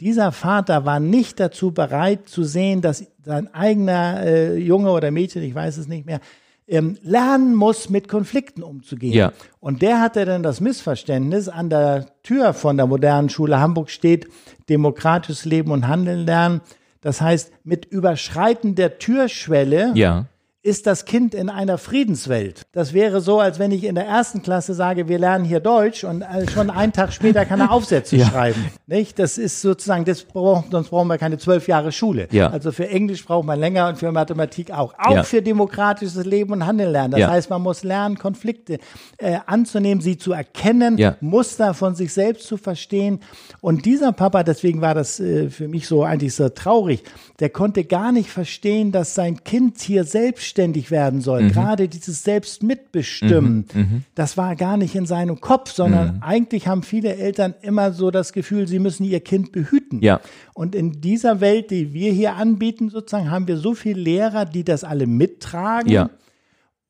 [0.00, 5.42] dieser Vater war nicht dazu bereit zu sehen, dass sein eigener äh, Junge oder Mädchen,
[5.42, 6.20] ich weiß es nicht mehr,
[6.68, 9.14] ähm, lernen muss, mit Konflikten umzugehen.
[9.14, 9.32] Ja.
[9.60, 14.28] Und der hatte dann das Missverständnis, an der Tür von der modernen Schule Hamburg steht,
[14.68, 16.60] demokratisches Leben und Handeln lernen.
[17.00, 20.26] Das heißt, mit Überschreiten der Türschwelle Ja.
[20.62, 22.62] Ist das Kind in einer Friedenswelt.
[22.72, 26.02] Das wäre so, als wenn ich in der ersten Klasse sage, wir lernen hier Deutsch
[26.04, 28.26] und äh, schon einen Tag später kann er Aufsätze Ja.
[28.26, 28.66] schreiben.
[28.86, 29.18] Nicht?
[29.20, 32.26] Das ist sozusagen, das brauchen, sonst brauchen wir keine zwölf Jahre Schule.
[32.32, 32.50] Ja.
[32.50, 34.94] Also für Englisch braucht man länger und für Mathematik auch.
[34.98, 35.22] Auch Ja.
[35.22, 37.12] für demokratisches Leben und Handeln lernen.
[37.12, 38.78] Das heißt, man muss lernen, Konflikte
[39.18, 40.98] äh, anzunehmen, sie zu erkennen.
[41.20, 43.20] Muster von sich selbst zu verstehen.
[43.60, 47.04] Und dieser Papa, deswegen war das äh, für mich so eigentlich so traurig,
[47.38, 50.02] der konnte gar nicht verstehen, dass sein Kind hier
[50.48, 51.42] selbstständig werden soll.
[51.42, 51.52] Mhm.
[51.52, 53.66] Gerade dieses Selbstmitbestimmen,
[54.14, 56.22] das war gar nicht in seinem Kopf, sondern Mhm.
[56.22, 60.00] eigentlich haben viele Eltern immer so das Gefühl, sie müssen ihr Kind behüten.
[60.02, 60.20] Ja.
[60.54, 64.64] Und in dieser Welt, die wir hier anbieten, sozusagen, haben wir so viele Lehrer, die
[64.64, 66.10] das alle mittragen Ja.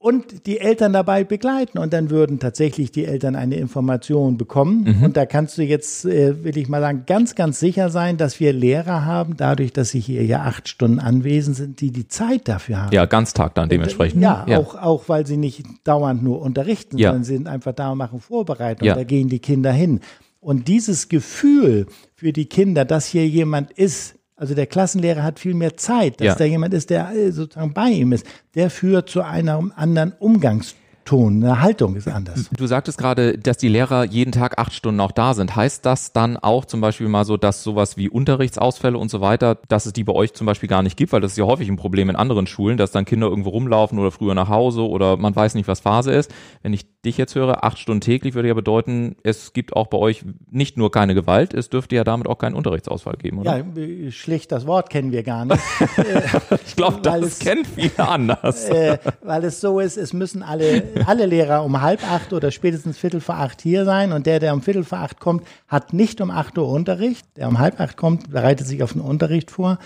[0.08, 1.76] Und die Eltern dabei begleiten.
[1.76, 4.84] Und dann würden tatsächlich die Eltern eine Information bekommen.
[4.84, 5.04] Mhm.
[5.04, 8.40] Und da kannst du jetzt, äh, will ich mal sagen, ganz, ganz sicher sein, dass
[8.40, 12.48] wir Lehrer haben, dadurch, dass sie hier ja acht Stunden anwesend sind, die die Zeit
[12.48, 12.94] dafür haben.
[12.94, 14.22] Ja, Ganztag dann dementsprechend.
[14.22, 17.10] Ja, Auch, auch weil sie nicht dauernd nur unterrichten, Ja.
[17.10, 18.88] sondern sie sind einfach da und machen Vorbereitung.
[18.88, 18.94] Ja.
[18.94, 20.00] Da gehen die Kinder hin.
[20.40, 25.54] Und dieses Gefühl für die Kinder, dass hier jemand ist, also der Klassenlehrer hat viel
[25.54, 26.34] mehr Zeit, dass Ja.
[26.36, 28.24] da jemand ist, der äh, sozusagen bei ihm ist,
[28.54, 30.78] der führt zu einem anderen Umgangston.
[31.12, 32.50] Eine Haltung ist anders.
[32.56, 35.56] Du sagtest gerade, dass die Lehrer jeden Tag acht Stunden auch da sind.
[35.56, 39.56] Heißt das dann auch zum Beispiel mal so, dass sowas wie Unterrichtsausfälle und so weiter,
[39.68, 41.12] dass es die bei euch zum Beispiel gar nicht gibt?
[41.12, 43.98] Weil das ist ja häufig ein Problem in anderen Schulen, dass dann Kinder irgendwo rumlaufen
[43.98, 46.32] oder früher nach Hause oder man weiß nicht, was Phase ist.
[46.62, 49.98] Wenn ich dich jetzt höre, acht Stunden täglich würde ja bedeuten, es gibt auch bei
[49.98, 53.58] euch nicht nur keine Gewalt, es dürfte ja damit auch keinen Unterrichtsausfall geben, oder?
[53.58, 55.60] Ja, schlicht das Wort kennen wir gar nicht.
[56.66, 58.68] ich glaube, das es- kennen viele anders.
[58.68, 62.98] äh, weil es so ist, es müssen alle, alle Lehrer um halb acht oder spätestens
[62.98, 66.20] Viertel vor acht hier sein und der, der um Viertel vor acht kommt, hat nicht
[66.20, 67.26] um acht Uhr Unterricht.
[67.36, 69.78] Der um halb acht kommt, bereitet sich auf den Unterricht vor.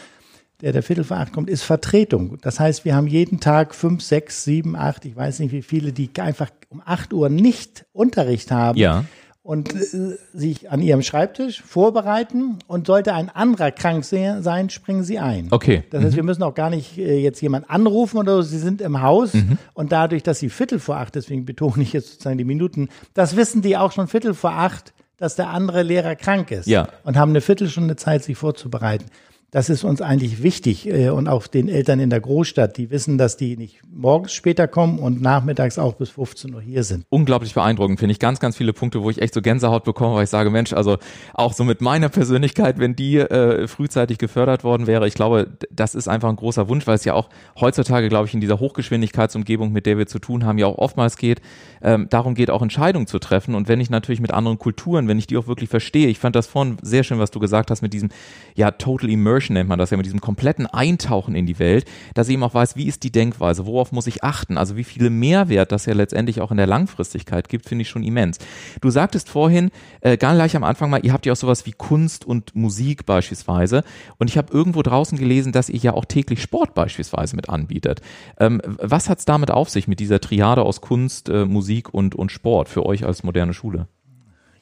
[0.60, 2.38] Der, der Viertel vor acht kommt, ist Vertretung.
[2.40, 5.92] Das heißt, wir haben jeden Tag fünf, sechs, sieben, acht, ich weiß nicht wie viele,
[5.92, 9.04] die einfach um acht Uhr nicht Unterricht haben Ja.
[9.44, 15.02] Und äh, sich an ihrem Schreibtisch vorbereiten und sollte ein anderer krank se- sein, springen
[15.02, 15.48] sie ein.
[15.50, 15.82] Okay.
[15.90, 18.42] Das heißt, wir müssen auch gar nicht äh, jetzt jemand anrufen oder so.
[18.42, 19.32] Sie sind im Haus
[19.74, 23.34] und dadurch, dass sie Viertel vor acht, deswegen betone ich jetzt sozusagen die Minuten, das
[23.36, 26.88] wissen die auch schon Viertel vor acht, dass der andere Lehrer krank ist Ja.
[27.04, 29.06] und haben eine Viertelstunde Zeit, sich vorzubereiten.
[29.54, 33.18] Das ist uns eigentlich wichtig äh, und auch den Eltern in der Großstadt, die wissen,
[33.18, 37.04] dass die nicht morgens später kommen und nachmittags auch bis 15 Uhr hier sind.
[37.10, 38.18] unglaublich beeindruckend, finde ich.
[38.18, 40.96] Ganz, ganz viele Punkte, wo ich echt so Gänsehaut bekomme, weil ich sage, Mensch, also
[41.34, 45.94] auch so mit meiner Persönlichkeit, wenn die äh, frühzeitig gefördert worden wäre, ich glaube, das
[45.94, 47.28] ist einfach ein großer Wunsch, weil es ja auch
[47.60, 51.18] heutzutage, glaube ich, in dieser Hochgeschwindigkeitsumgebung, mit der wir zu tun haben, ja auch oftmals
[51.18, 51.42] geht,
[51.82, 53.54] ähm, darum geht, auch Entscheidungen zu treffen.
[53.54, 56.36] Und wenn ich natürlich mit anderen Kulturen, wenn ich die auch wirklich verstehe, ich fand
[56.36, 58.08] das vorhin sehr schön, was du gesagt hast, mit diesem,
[58.54, 62.28] ja, Total Immersion nennt man das ja, mit diesem kompletten Eintauchen in die Welt, dass
[62.28, 65.10] ich eben auch weiß, wie ist die Denkweise, worauf muss ich achten, also wie viele
[65.10, 68.38] Mehrwert das ja letztendlich auch in der Langfristigkeit gibt, finde ich schon immens.
[68.80, 71.72] Du sagtest vorhin, äh, gar gleich am Anfang mal, ihr habt ja auch sowas wie
[71.72, 73.84] Kunst und Musik beispielsweise
[74.18, 78.00] und ich habe irgendwo draußen gelesen, dass ihr ja auch täglich Sport beispielsweise mit anbietet.
[78.38, 82.32] Ähm, was hat's damit auf sich, mit dieser Triade aus Kunst, äh, Musik und, und
[82.32, 83.88] Sport für euch als moderne Schule?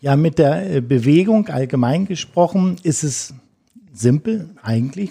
[0.00, 3.34] Ja, mit der äh, Bewegung allgemein gesprochen ist es
[3.92, 5.10] simpel eigentlich.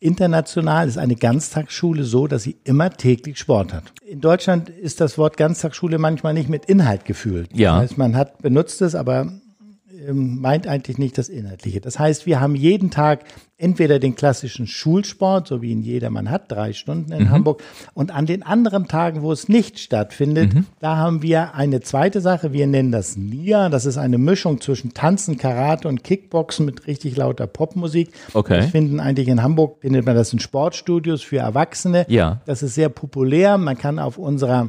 [0.00, 3.92] International ist eine Ganztagsschule so, dass sie immer täglich Sport hat.
[4.06, 7.50] In Deutschland ist das Wort Ganztagsschule manchmal nicht mit Inhalt gefüllt.
[7.52, 7.74] Ja.
[7.74, 9.32] Das heißt, man hat benutzt es, aber
[10.12, 11.80] meint eigentlich nicht das Inhaltliche.
[11.80, 13.24] Das heißt, wir haben jeden Tag
[13.56, 18.24] entweder den klassischen Schulsport, so wie ihn jedermann hat, drei Stunden in Hamburg, und an
[18.24, 22.92] den anderen Tagen, wo es nicht stattfindet, da haben wir eine zweite Sache, wir nennen
[22.92, 28.10] das NIA, das ist eine Mischung zwischen Tanzen, Karate und Kickboxen mit richtig lauter Popmusik.
[28.32, 28.58] Okay.
[28.58, 32.06] Das finden eigentlich in Hamburg, findet man das in Sportstudios für Erwachsene.
[32.08, 32.40] Ja.
[32.46, 34.68] Das ist sehr populär, man kann auf unserer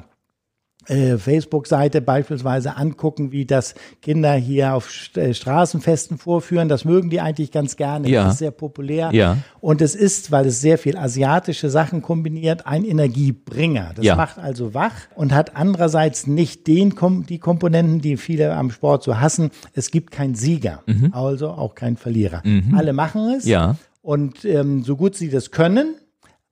[0.89, 6.67] äh, Facebook-Seite beispielsweise angucken, wie das Kinder hier auf äh, Straßenfesten vorführen.
[6.69, 8.09] Das mögen die eigentlich ganz gerne.
[8.09, 8.23] Ja.
[8.25, 9.09] Das ist sehr populär.
[9.13, 9.37] Ja.
[9.61, 13.91] Und es ist, weil es sehr viel asiatische Sachen kombiniert, ein Energiebringer.
[13.95, 14.15] Das Ja.
[14.15, 19.03] macht also wach und hat andererseits nicht den, Kom die Komponenten, die viele am Sport
[19.03, 19.51] so hassen.
[19.73, 22.41] Es gibt keinen Sieger, also auch keinen Verlierer.
[22.75, 23.45] Alle machen es.
[23.45, 23.51] Mhm.
[23.51, 23.75] Ja.
[24.01, 25.95] Und ähm, so gut sie das können,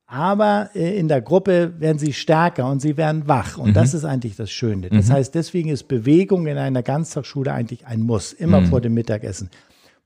[0.08, 3.58] aber äh, in der Gruppe werden sie stärker und sie werden wach.
[3.58, 4.90] Und das ist eigentlich das Schöne.
[4.90, 9.50] Das heißt, deswegen ist Bewegung in einer Ganztagsschule eigentlich ein Muss, immer vor dem Mittagessen.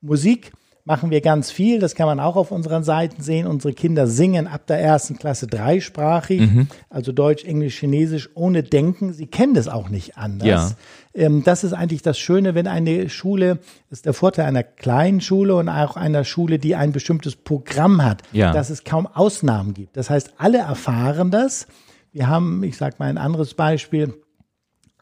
[0.02, 0.52] Musik
[0.84, 1.80] machen wir ganz viel.
[1.80, 3.46] Das kann man auch auf unseren Seiten sehen.
[3.48, 6.68] Unsere Kinder singen ab der ersten Klasse dreisprachig, Mhm.
[6.90, 9.14] also Deutsch, Englisch, Chinesisch, ohne Denken.
[9.14, 10.48] Sie kennen das auch nicht anders.
[10.48, 10.72] Ja.
[11.14, 15.22] Ähm, das ist eigentlich das Schöne, wenn eine Schule, das ist der Vorteil einer kleinen
[15.22, 18.52] Schule und auch einer Schule, die ein bestimmtes Programm hat, Ja.
[18.54, 19.98] dass es kaum Ausnahmen gibt.
[19.98, 21.68] Das heißt, alle erfahren das.
[22.14, 24.14] Wir haben, ich sage mal ein anderes Beispiel,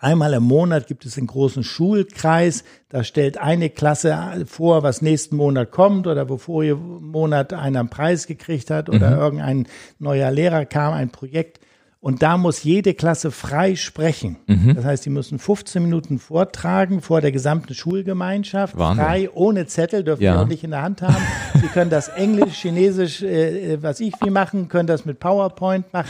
[0.01, 2.63] Einmal im Monat gibt es einen großen Schulkreis.
[2.87, 7.89] Da stellt eine Klasse vor, was nächsten Monat kommt oder wo vorigen Monat einer einen
[7.89, 9.67] Preis gekriegt hat oder irgendein
[9.99, 11.59] neuer Lehrer kam, ein Projekt.
[12.01, 14.37] Und da muss jede Klasse frei sprechen.
[14.73, 18.77] Das heißt, die müssen 15 Minuten vortragen vor der gesamten Schulgemeinschaft.
[18.77, 19.03] Wahnsinn.
[19.05, 20.33] Frei, ohne Zettel, dürfen Ja.
[20.35, 21.17] die auch nicht in der Hand haben.
[21.59, 25.91] Sie können das Englisch, Chinesisch, äh, äh, was ich wie machen, können das mit PowerPoint
[25.91, 26.07] machen.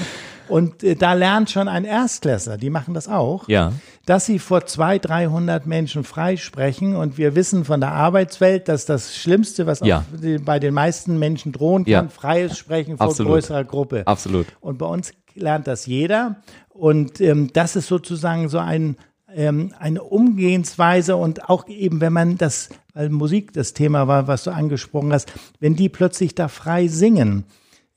[0.48, 3.74] Und äh, da lernt schon ein Erstklässler, die machen das auch Ja.
[4.10, 6.96] Dass sie vor 200, 300 Menschen freisprechen.
[6.96, 10.04] Und wir wissen von der Arbeitswelt, dass das Schlimmste, was Ja.
[10.44, 12.08] bei den meisten Menschen drohen kann, Ja.
[12.08, 13.34] freies Sprechen vor Absolut.
[13.34, 14.08] größerer Gruppe.
[14.08, 14.48] Absolut.
[14.62, 16.38] Und bei uns lernt das jeder.
[16.70, 18.98] Und ähm, das ist sozusagen so ein,
[19.32, 24.44] ähm, eine Umgehensweise und auch eben, wenn man das, weil Musik das Thema war, was
[24.46, 27.44] du angesprochen hast, wenn die plötzlich da frei singen,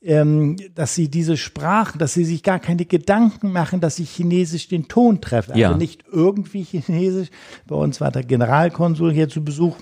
[0.04, 4.68] ähm, dass sie diese Sprachen, dass sie sich gar keine Gedanken machen, dass sie Chinesisch
[4.68, 5.56] den Ton treffen.
[5.56, 5.68] Ja.
[5.68, 7.28] Also nicht irgendwie Chinesisch.
[7.66, 9.76] Bei uns war der Generalkonsul hier zu Besuch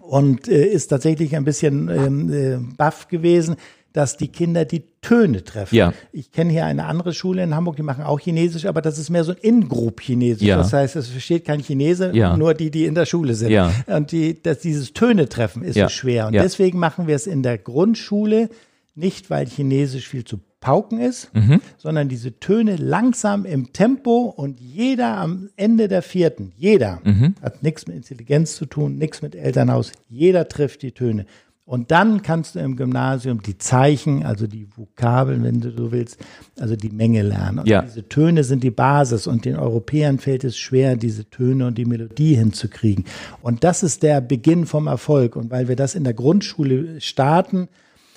[0.00, 3.56] und äh, ist tatsächlich ein bisschen ähm, äh, baff gewesen,
[3.92, 5.74] dass die Kinder die Töne treffen.
[5.76, 5.92] Ja.
[6.12, 9.08] Ich kenne hier eine andere Schule in Hamburg, die machen auch Chinesisch, aber das ist
[9.08, 10.42] mehr so ein In-Group-Chinesisch.
[10.46, 10.56] Ja.
[10.56, 12.36] Das heißt, es versteht kein Chinese, Ja.
[12.36, 13.50] nur die, die in der Schule sind.
[13.50, 13.72] Ja.
[13.86, 15.84] Und die, dass dieses Töne treffen ist Ja.
[15.88, 16.26] so schwer.
[16.26, 16.42] Und Ja.
[16.42, 18.48] deswegen machen wir es in der Grundschule
[18.94, 21.60] nicht, weil Chinesisch viel zu pauken ist, Mhm.
[21.76, 27.34] sondern diese Töne langsam im Tempo und jeder am Ende der vierten, jeder Mhm.
[27.42, 31.26] hat nichts mit Intelligenz zu tun, nichts mit Elternhaus, jeder trifft die Töne.
[31.66, 36.18] Und dann kannst du im Gymnasium die Zeichen, also die Vokabeln, wenn du so willst,
[36.60, 37.60] also die Menge lernen.
[37.60, 37.80] Und Ja.
[37.82, 41.86] diese Töne sind die Basis und den Europäern fällt es schwer, diese Töne und die
[41.86, 43.04] Melodie hinzukriegen.
[43.40, 45.36] Und das ist der Beginn vom Erfolg.
[45.36, 47.68] Und weil wir das in der Grundschule starten,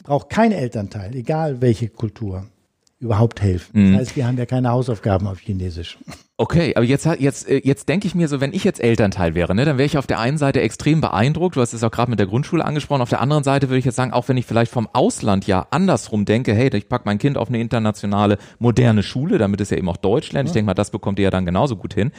[0.08, 2.46] braucht kein Elternteil, egal welche Kultur,
[3.00, 3.92] überhaupt helfen.
[3.92, 6.00] Das heißt, wir haben ja keine Hausaufgaben auf Chinesisch.
[6.40, 9.54] Okay, aber jetzt, jetzt, äh, jetzt denke ich mir so, wenn ich jetzt Elternteil wäre,
[9.56, 12.12] ne, dann wäre ich auf der einen Seite extrem beeindruckt, du hast es auch gerade
[12.12, 14.46] mit der Grundschule angesprochen, auf der anderen Seite würde ich jetzt sagen, auch wenn ich
[14.46, 19.02] vielleicht vom Ausland ja andersrum denke, hey, ich pack mein Kind auf eine internationale, moderne
[19.04, 21.32] Schule, damit es ja eben auch Deutsch lernt, ich denke mal, das bekommt ihr ja
[21.32, 22.12] dann genauso gut hin.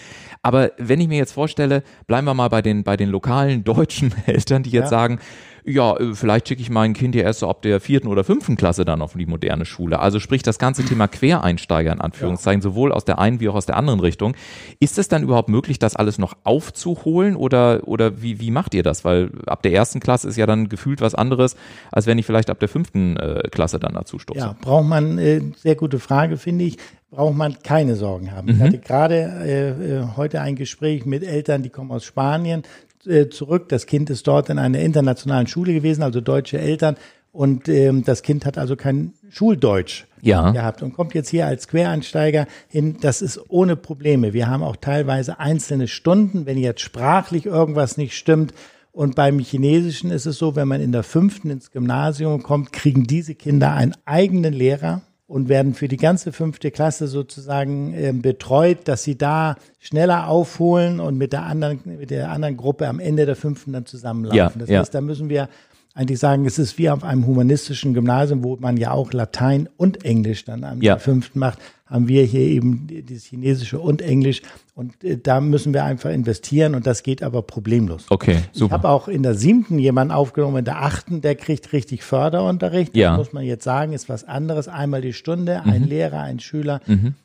[0.42, 4.12] Aber wenn ich mir jetzt vorstelle, bleiben wir mal bei den, bei den lokalen deutschen
[4.27, 4.98] Eltern, die jetzt Ja.
[4.98, 5.20] sagen,
[5.68, 8.57] ja, äh, vielleicht schicke ich mein Kind ja erst so ab der vierten oder fünften
[8.57, 9.98] Klasse dann auf die moderne Schule.
[10.00, 13.66] Also sprich das ganze Thema Quereinsteiger in Anführungszeichen, sowohl aus der einen wie auch aus
[13.66, 14.35] der anderen Richtung.
[14.81, 18.83] Ist es dann überhaupt möglich, das alles noch aufzuholen oder, oder wie, wie macht ihr
[18.83, 19.04] das?
[19.04, 21.57] Weil ab der ersten Klasse ist ja dann gefühlt was anderes,
[21.92, 24.38] als wenn ich vielleicht ab der fünften äh, Klasse dann dazu stoße.
[24.38, 26.78] Ja, braucht man, äh, sehr gute Frage, finde ich,
[27.11, 28.48] braucht man keine Sorgen haben.
[28.48, 28.54] Mhm.
[28.54, 32.62] Ich hatte gerade äh, äh, heute ein Gespräch mit Eltern, die kommen aus Spanien
[33.09, 33.68] äh, zurück.
[33.68, 36.97] Das Kind ist dort in einer internationalen Schule gewesen, also deutsche Eltern.
[37.33, 40.51] Und ähm, das Kind hat also kein Schuldeutsch Ja.
[40.51, 42.97] gehabt und kommt jetzt hier als Quereinsteiger hin.
[43.01, 44.33] Das ist ohne Probleme.
[44.33, 48.55] Wir haben auch teilweise einzelne Stunden, wenn jetzt sprachlich irgendwas nicht stimmt.
[48.92, 53.05] Und beim Chinesischen ist es so, wenn man in der fünften ins Gymnasium kommt, kriegen
[53.07, 58.79] diese Kinder einen eigenen Lehrer und werden für die ganze fünfte Klasse sozusagen ähm, betreut,
[58.88, 63.27] dass sie da schneller aufholen und mit der anderen, mit der anderen Gruppe am Ende
[63.27, 64.37] der fünften dann zusammenlaufen.
[64.37, 64.81] Ja, das ja.
[64.81, 65.49] heißt, da müssen wir
[65.95, 70.05] eigentlich sagen, es ist wie auf einem humanistischen Gymnasium, wo man ja auch Latein und
[70.05, 70.97] Englisch dann am Ja.
[70.99, 74.42] fünften macht, haben wir hier eben dieses Chinesische und Englisch
[74.74, 78.07] und äh, da müssen wir einfach investieren und das geht aber problemlos.
[78.11, 78.88] Okay, Ich habe super.
[78.90, 82.96] auch in der siebten jemanden aufgenommen, in der achten, der kriegt richtig Förderunterricht.
[82.96, 83.12] Ja.
[83.12, 83.16] Mhm.
[83.16, 84.68] Das muss man jetzt sagen, ist was anderes.
[84.68, 86.81] Einmal die Stunde, ein Lehrer, ein Schüler.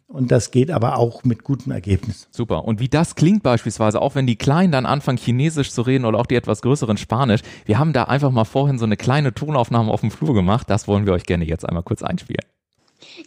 [0.07, 2.27] Und das geht aber auch mit gutem Ergebnis.
[2.31, 2.65] Super.
[2.65, 6.19] Und wie das klingt beispielsweise, auch wenn die Kleinen dann anfangen, Chinesisch zu reden oder
[6.19, 7.41] auch die etwas größeren Spanisch.
[7.65, 10.69] Wir haben da einfach mal vorhin so eine kleine Tonaufnahme auf dem Flur gemacht.
[10.69, 12.45] Das wollen wir euch gerne jetzt einmal kurz einspielen.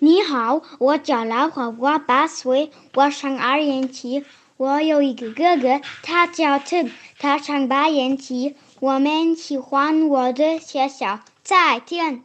[0.00, 4.24] 你好，我叫老虎，我八岁，我上二年级。
[4.56, 8.56] 我有一个哥哥，他叫 Tim，他上八年级。
[8.80, 11.20] 我们喜欢我的学校。
[11.42, 12.22] 再见。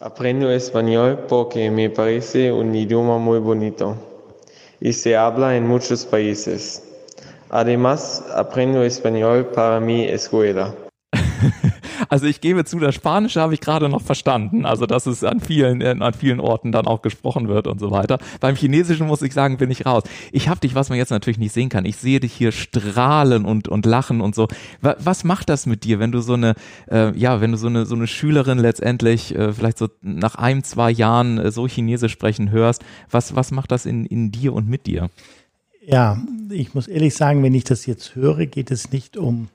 [0.00, 3.96] Aprendo español porque me parece un idioma muy bonito
[4.80, 6.82] y se habla en muchos países.
[7.50, 10.74] Además, aprendo español para mi escuela.
[12.08, 14.66] Also ich gebe zu, das Spanische habe ich gerade noch verstanden.
[14.66, 18.18] Also dass es an vielen, an vielen Orten dann auch gesprochen wird und so weiter.
[18.40, 20.02] Beim Chinesischen muss ich sagen, bin ich raus.
[20.32, 23.44] Ich habe dich, was man jetzt natürlich nicht sehen kann, ich sehe dich hier strahlen
[23.44, 24.48] und, und lachen und so.
[24.80, 26.54] Was macht das mit dir, wenn du so eine,
[26.90, 30.64] äh, ja, wenn du so eine, so eine Schülerin letztendlich äh, vielleicht so nach ein,
[30.64, 32.84] zwei Jahren äh, so Chinesisch sprechen hörst?
[33.10, 35.10] Was, was macht das in, in dir und mit dir?
[35.84, 39.48] Ja, ich muss ehrlich sagen, wenn ich das jetzt höre, geht es nicht um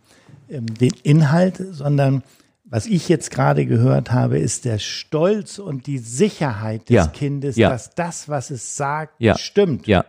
[0.50, 2.24] den Inhalt, sondern
[2.66, 7.08] was ich jetzt gerade gehört habe, ist der Stolz und die Sicherheit des Ja.
[7.08, 7.70] Kindes, Ja.
[7.70, 9.38] dass das, was es sagt, Ja.
[9.38, 9.88] stimmt.
[9.88, 10.04] Ja,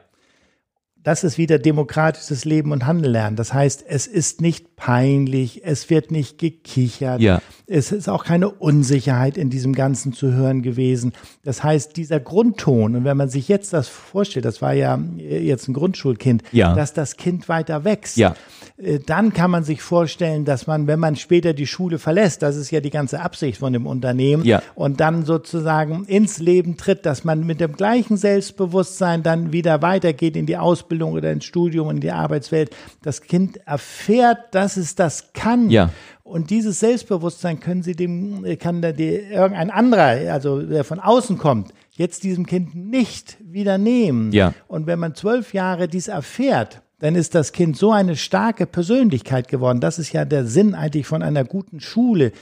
[1.09, 3.35] Das ist wieder demokratisches Leben und Handeln lernen.
[3.35, 7.41] Das heißt, es ist nicht peinlich, es wird nicht gekichert, Ja.
[7.67, 11.15] es ist auch keine Unsicherheit in diesem Ganzen zu hören gewesen.
[11.45, 15.67] Das heißt, dieser Grundton, und wenn man sich jetzt das vorstellt, das war ja jetzt
[15.69, 16.75] ein Grundschulkind, Ja.
[16.75, 18.35] dass das Kind weiter wächst, Ja.
[18.77, 22.55] äh, dann kann man sich vorstellen, dass man, wenn man später die Schule verlässt, das
[22.57, 24.45] ist ja die ganze Absicht von dem Unternehmen,
[24.75, 30.37] und dann sozusagen ins Leben tritt, dass man mit dem gleichen Selbstbewusstsein dann wieder weitergeht
[30.37, 32.71] in die Ausbildung oder ins Studium in die Arbeitswelt.
[33.03, 35.71] Das Kind erfährt, dass es das kann.
[35.71, 35.91] Ja.
[36.23, 41.01] Und dieses Selbstbewusstsein können Sie dem, äh, kann da die, irgendein anderer, also der von
[41.01, 44.33] außen kommt, jetzt diesem Kind nicht wieder nehmen.
[44.33, 44.55] Ja.
[44.67, 49.49] Und wenn man zwölf Jahre dies erfährt, dann ist das Kind so eine starke Persönlichkeit
[49.49, 49.81] geworden.
[49.81, 52.33] Das ist ja der Sinn eigentlich von einer guten Schule.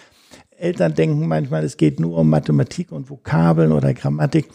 [0.58, 4.48] Eltern denken manchmal, es geht nur um Mathematik und Vokabeln oder Grammatik.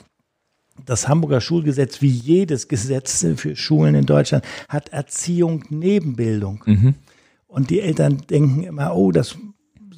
[0.86, 6.64] Das Hamburger Schulgesetz, wie jedes Gesetz für Schulen in Deutschland, hat Erziehung neben Bildung.
[7.48, 9.38] Und die Eltern denken immer, oh, das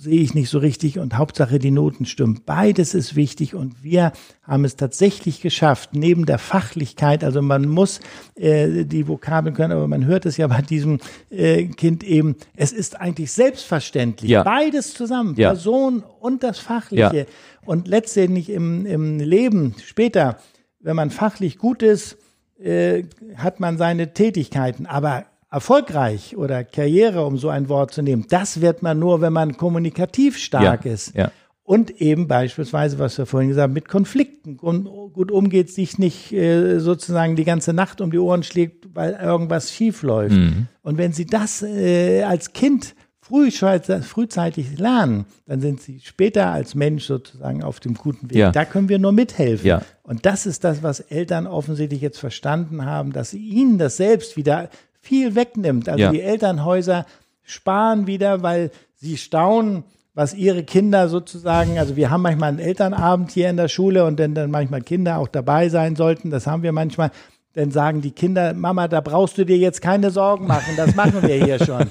[0.03, 2.41] sehe ich nicht so richtig und Hauptsache die Noten stimmen.
[2.45, 4.11] Beides ist wichtig und wir
[4.43, 8.01] haben es tatsächlich geschafft, neben der Fachlichkeit, also man muss
[8.35, 12.73] äh, die Vokabeln können, aber man hört es ja bei diesem äh, Kind eben, es
[12.73, 14.29] ist eigentlich selbstverständlich.
[14.29, 14.43] Ja.
[14.43, 15.51] Beides zusammen, Ja.
[15.51, 17.17] Person und das Fachliche.
[17.17, 17.25] Ja.
[17.65, 20.37] Und letztendlich im, im Leben später,
[20.83, 22.17] wenn man fachlich gut ist,
[22.61, 23.03] äh,
[23.35, 24.85] hat man seine Tätigkeiten.
[24.85, 29.33] Aber erfolgreich oder Karriere, um so ein Wort zu nehmen, das wird man nur, wenn
[29.33, 31.15] man kommunikativ stark Ja, ist.
[31.15, 31.31] ja.
[31.65, 36.33] Und eben beispielsweise, was wir vorhin gesagt haben, mit Konflikten und gut umgeht, sich nicht
[36.33, 40.35] äh, sozusagen die ganze Nacht um die Ohren schlägt, weil irgendwas schief läuft.
[40.35, 40.67] Mhm.
[40.81, 47.05] Und wenn Sie das äh, als Kind frühzeitig lernen, dann sind Sie später als Mensch
[47.05, 48.37] sozusagen auf dem guten Weg.
[48.37, 48.51] Ja.
[48.51, 49.65] Da können wir nur mithelfen.
[49.67, 49.81] Ja.
[50.03, 54.69] Und das ist das, was Eltern offensichtlich jetzt verstanden haben, dass ihnen das selbst wieder
[54.99, 55.89] viel wegnimmt.
[55.89, 56.11] Also Ja.
[56.11, 57.05] die Elternhäuser
[57.43, 59.83] sparen wieder, weil sie staunen,
[60.13, 64.19] was ihre Kinder sozusagen, also wir haben manchmal einen Elternabend hier in der Schule und
[64.19, 66.29] dann, dann manchmal Kinder auch dabei sein sollten.
[66.29, 67.11] Das haben wir manchmal.
[67.55, 71.21] Dann sagen die Kinder, Mama, da brauchst du dir jetzt keine Sorgen machen, das machen
[71.21, 71.81] wir hier schon.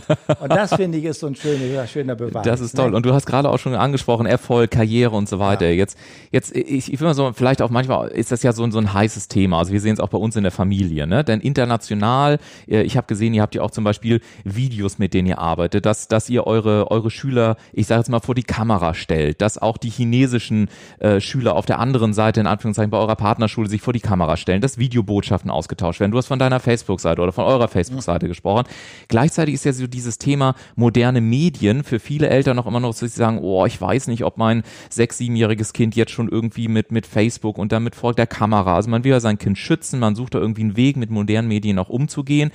[0.41, 2.43] Und das finde ich ist so ein schöner, schöner Beweis.
[2.45, 2.91] Das ist toll.
[2.91, 2.97] Ne?
[2.97, 5.69] Und du hast gerade auch schon angesprochen, Erfolg, Karriere und so weiter.
[5.71, 5.97] Jetzt,
[6.33, 8.81] jetzt, ich, ich will mal so, vielleicht auch manchmal ist das ja so, ein- so
[8.81, 9.59] ein heißes Thema.
[9.61, 11.23] Also wir sehen es auch bei uns in der Familie, ne?
[11.23, 15.29] Denn international, äh, ich habe gesehen, ihr habt ja auch zum Beispiel Videos, mit denen
[15.29, 18.95] ihr arbeitet, dass, dass ihr eure, eure Schüler, ich sage jetzt mal, vor die Kamera
[18.95, 23.15] stellt, dass auch die chinesischen äh, Schüler auf der anderen Seite, in Anführungszeichen, bei eurer
[23.15, 26.13] Partnerschule sich vor die Kamera stellen, dass Videobotschaften ausgetauscht werden.
[26.13, 28.65] Du hast von deiner Facebook-Seite oder von eurer Facebook-Seite gesprochen.
[29.09, 33.07] Gleichzeitig ist ja so dieses Thema moderne Medien für viele Eltern noch immer noch so,
[33.07, 36.69] dass sie sagen, oh, ich weiß nicht, ob mein sechs-, siebenjähriges Kind jetzt schon irgendwie
[36.69, 38.77] mit, mit Facebook und damit vor der Kamera.
[38.77, 41.49] Also man will ja sein Kind schützen, man sucht da irgendwie einen Weg, mit modernen
[41.49, 42.51] Medien auch umzugehen.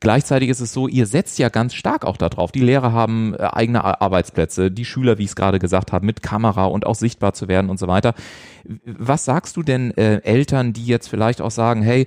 [0.00, 2.52] Gleichzeitig ist es so, ihr setzt ja ganz stark auch darauf.
[2.52, 6.06] Die Lehrer haben äh, eigene Ar- Arbeitsplätze, die Schüler, wie ich es gerade gesagt habe,
[6.06, 8.14] mit Kamera und auch sichtbar zu werden und so weiter.
[8.84, 12.06] Was sagst du denn äh, Eltern, die jetzt vielleicht auch sagen, hey,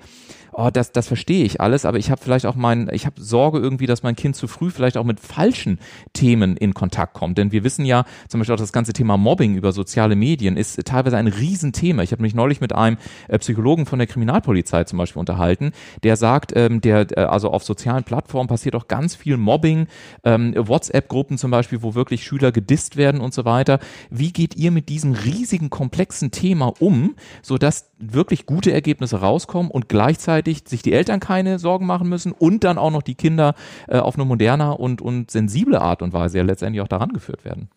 [0.54, 3.60] oh, das, das verstehe ich alles, aber ich habe vielleicht auch mein, ich habe Sorge
[3.60, 5.80] irgendwie, dass mein Kind zu früh vielleicht auch mit falschen
[6.14, 7.38] Themen in Kontakt kommt.
[7.38, 10.84] Denn wir wissen ja, zum Beispiel auch das ganze Thema Mobbing über soziale Medien ist
[10.86, 12.04] teilweise ein Riesenthema.
[12.04, 15.72] Ich habe mich neulich mit einem äh, Psychologen von der Kriminalpolizei zum Beispiel unterhalten,
[16.04, 19.88] der sagt, ähm, der, äh, also auf sozialen Plattformen passiert auch ganz viel Mobbing,
[20.24, 23.80] ähm, WhatsApp-Gruppen zum Beispiel, wo wirklich Schüler gedisst werden und so weiter.
[24.10, 29.88] Wie geht ihr mit diesem riesigen, komplexen Thema um, sodass wirklich gute Ergebnisse rauskommen und
[29.88, 33.56] gleichzeitig sich die Eltern keine Sorgen machen müssen und dann auch noch die Kinder
[33.88, 37.46] äh, auf eine moderner und, und sensible Art und Weise ja letztendlich auch daran geführt
[37.46, 37.70] werden?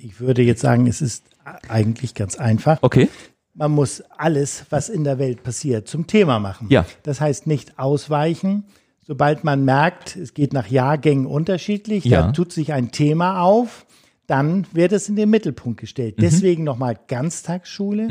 [0.00, 1.24] Ich würde jetzt sagen, es ist
[1.68, 2.78] eigentlich ganz einfach.
[2.82, 3.08] Okay.
[3.54, 6.68] Man muss alles, was in der Welt passiert, zum Thema machen.
[6.70, 6.86] Ja.
[7.02, 8.64] Das heißt nicht ausweichen.
[9.04, 12.22] Sobald man merkt, es geht nach Jahrgängen unterschiedlich, Ja.
[12.22, 13.84] da tut sich ein Thema auf,
[14.26, 16.16] dann wird es in den Mittelpunkt gestellt.
[16.18, 16.22] Mhm.
[16.22, 18.08] Deswegen nochmal Ganztagsschule,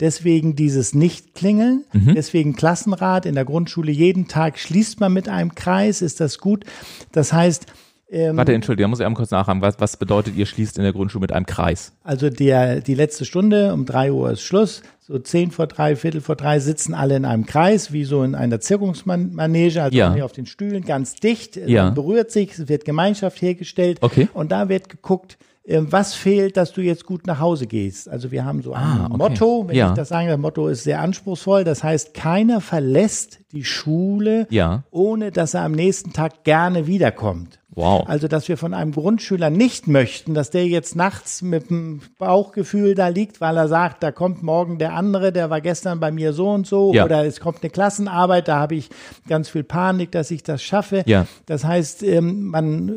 [0.00, 2.14] deswegen dieses Nicht-Klingeln, Mhm.
[2.14, 6.64] deswegen Klassenrat in der Grundschule jeden Tag schließt man mit einem Kreis, ist das gut.
[7.12, 7.66] Das heißt,
[8.10, 9.60] Ähm, Warte, Entschuldigung, da muss ich einmal kurz nachhaken.
[9.62, 11.94] Was, was bedeutet, ihr schließt in der Grundschule mit einem Kreis?
[12.04, 14.82] Also der, die letzte Stunde, um drei Uhr ist Schluss.
[15.00, 18.34] So zehn vor drei, Viertel vor drei sitzen alle in einem Kreis, wie so in
[18.36, 20.14] einer Zirkusmanege, also Ja.
[20.14, 21.56] hier auf den Stühlen, ganz dicht.
[21.56, 21.90] Ja.
[21.90, 23.98] Berührt sich, es wird Gemeinschaft hergestellt.
[24.02, 24.28] Okay.
[24.32, 25.36] Und da wird geguckt,
[25.66, 28.08] was fehlt, dass du jetzt gut nach Hause gehst.
[28.08, 29.16] Also wir haben so ein Ah, okay.
[29.16, 29.88] Motto, wenn Ja.
[29.88, 31.64] ich das sage, das Motto ist sehr anspruchsvoll.
[31.64, 34.84] Das heißt, keiner verlässt die Schule, Ja.
[34.90, 37.60] ohne dass er am nächsten Tag gerne wiederkommt.
[37.76, 38.04] Wow.
[38.08, 42.94] Also, dass wir von einem Grundschüler nicht möchten, dass der jetzt nachts mit dem Bauchgefühl
[42.94, 46.32] da liegt, weil er sagt, da kommt morgen der andere, der war gestern bei mir
[46.32, 47.04] so und so, Ja.
[47.04, 48.90] oder es kommt eine Klassenarbeit, da habe ich
[49.28, 51.02] ganz viel Panik, dass ich das schaffe.
[51.06, 51.26] Ja.
[51.46, 52.88] Das heißt, ähm, man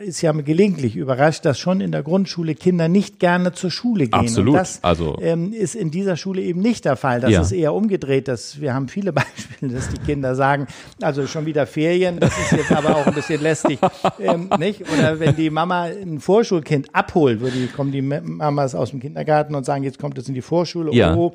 [0.00, 4.12] ist ja gelegentlich überrascht, dass schon in der Grundschule Kinder nicht gerne zur Schule gehen.
[4.14, 4.54] Absolut.
[4.54, 7.20] Und das Also- ähm, ist in dieser Schule eben nicht der Fall.
[7.20, 7.40] Das Ja.
[7.40, 8.28] ist eher umgedreht.
[8.28, 10.66] Dass, wir haben viele Beispiele, dass die Kinder sagen,
[11.00, 13.78] also schon wieder Ferien, das ist jetzt aber auch ein bisschen lästig.
[14.34, 14.82] Ähm, nicht?
[14.92, 19.64] Oder wenn die Mama ein Vorschulkind abholt, die, kommen die Mamas aus dem Kindergarten und
[19.64, 20.92] sagen, jetzt kommt es in die Vorschule.
[20.94, 21.14] Ja.
[21.14, 21.34] Oh,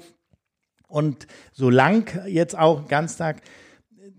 [0.87, 3.41] und so lang jetzt auch Ganztag,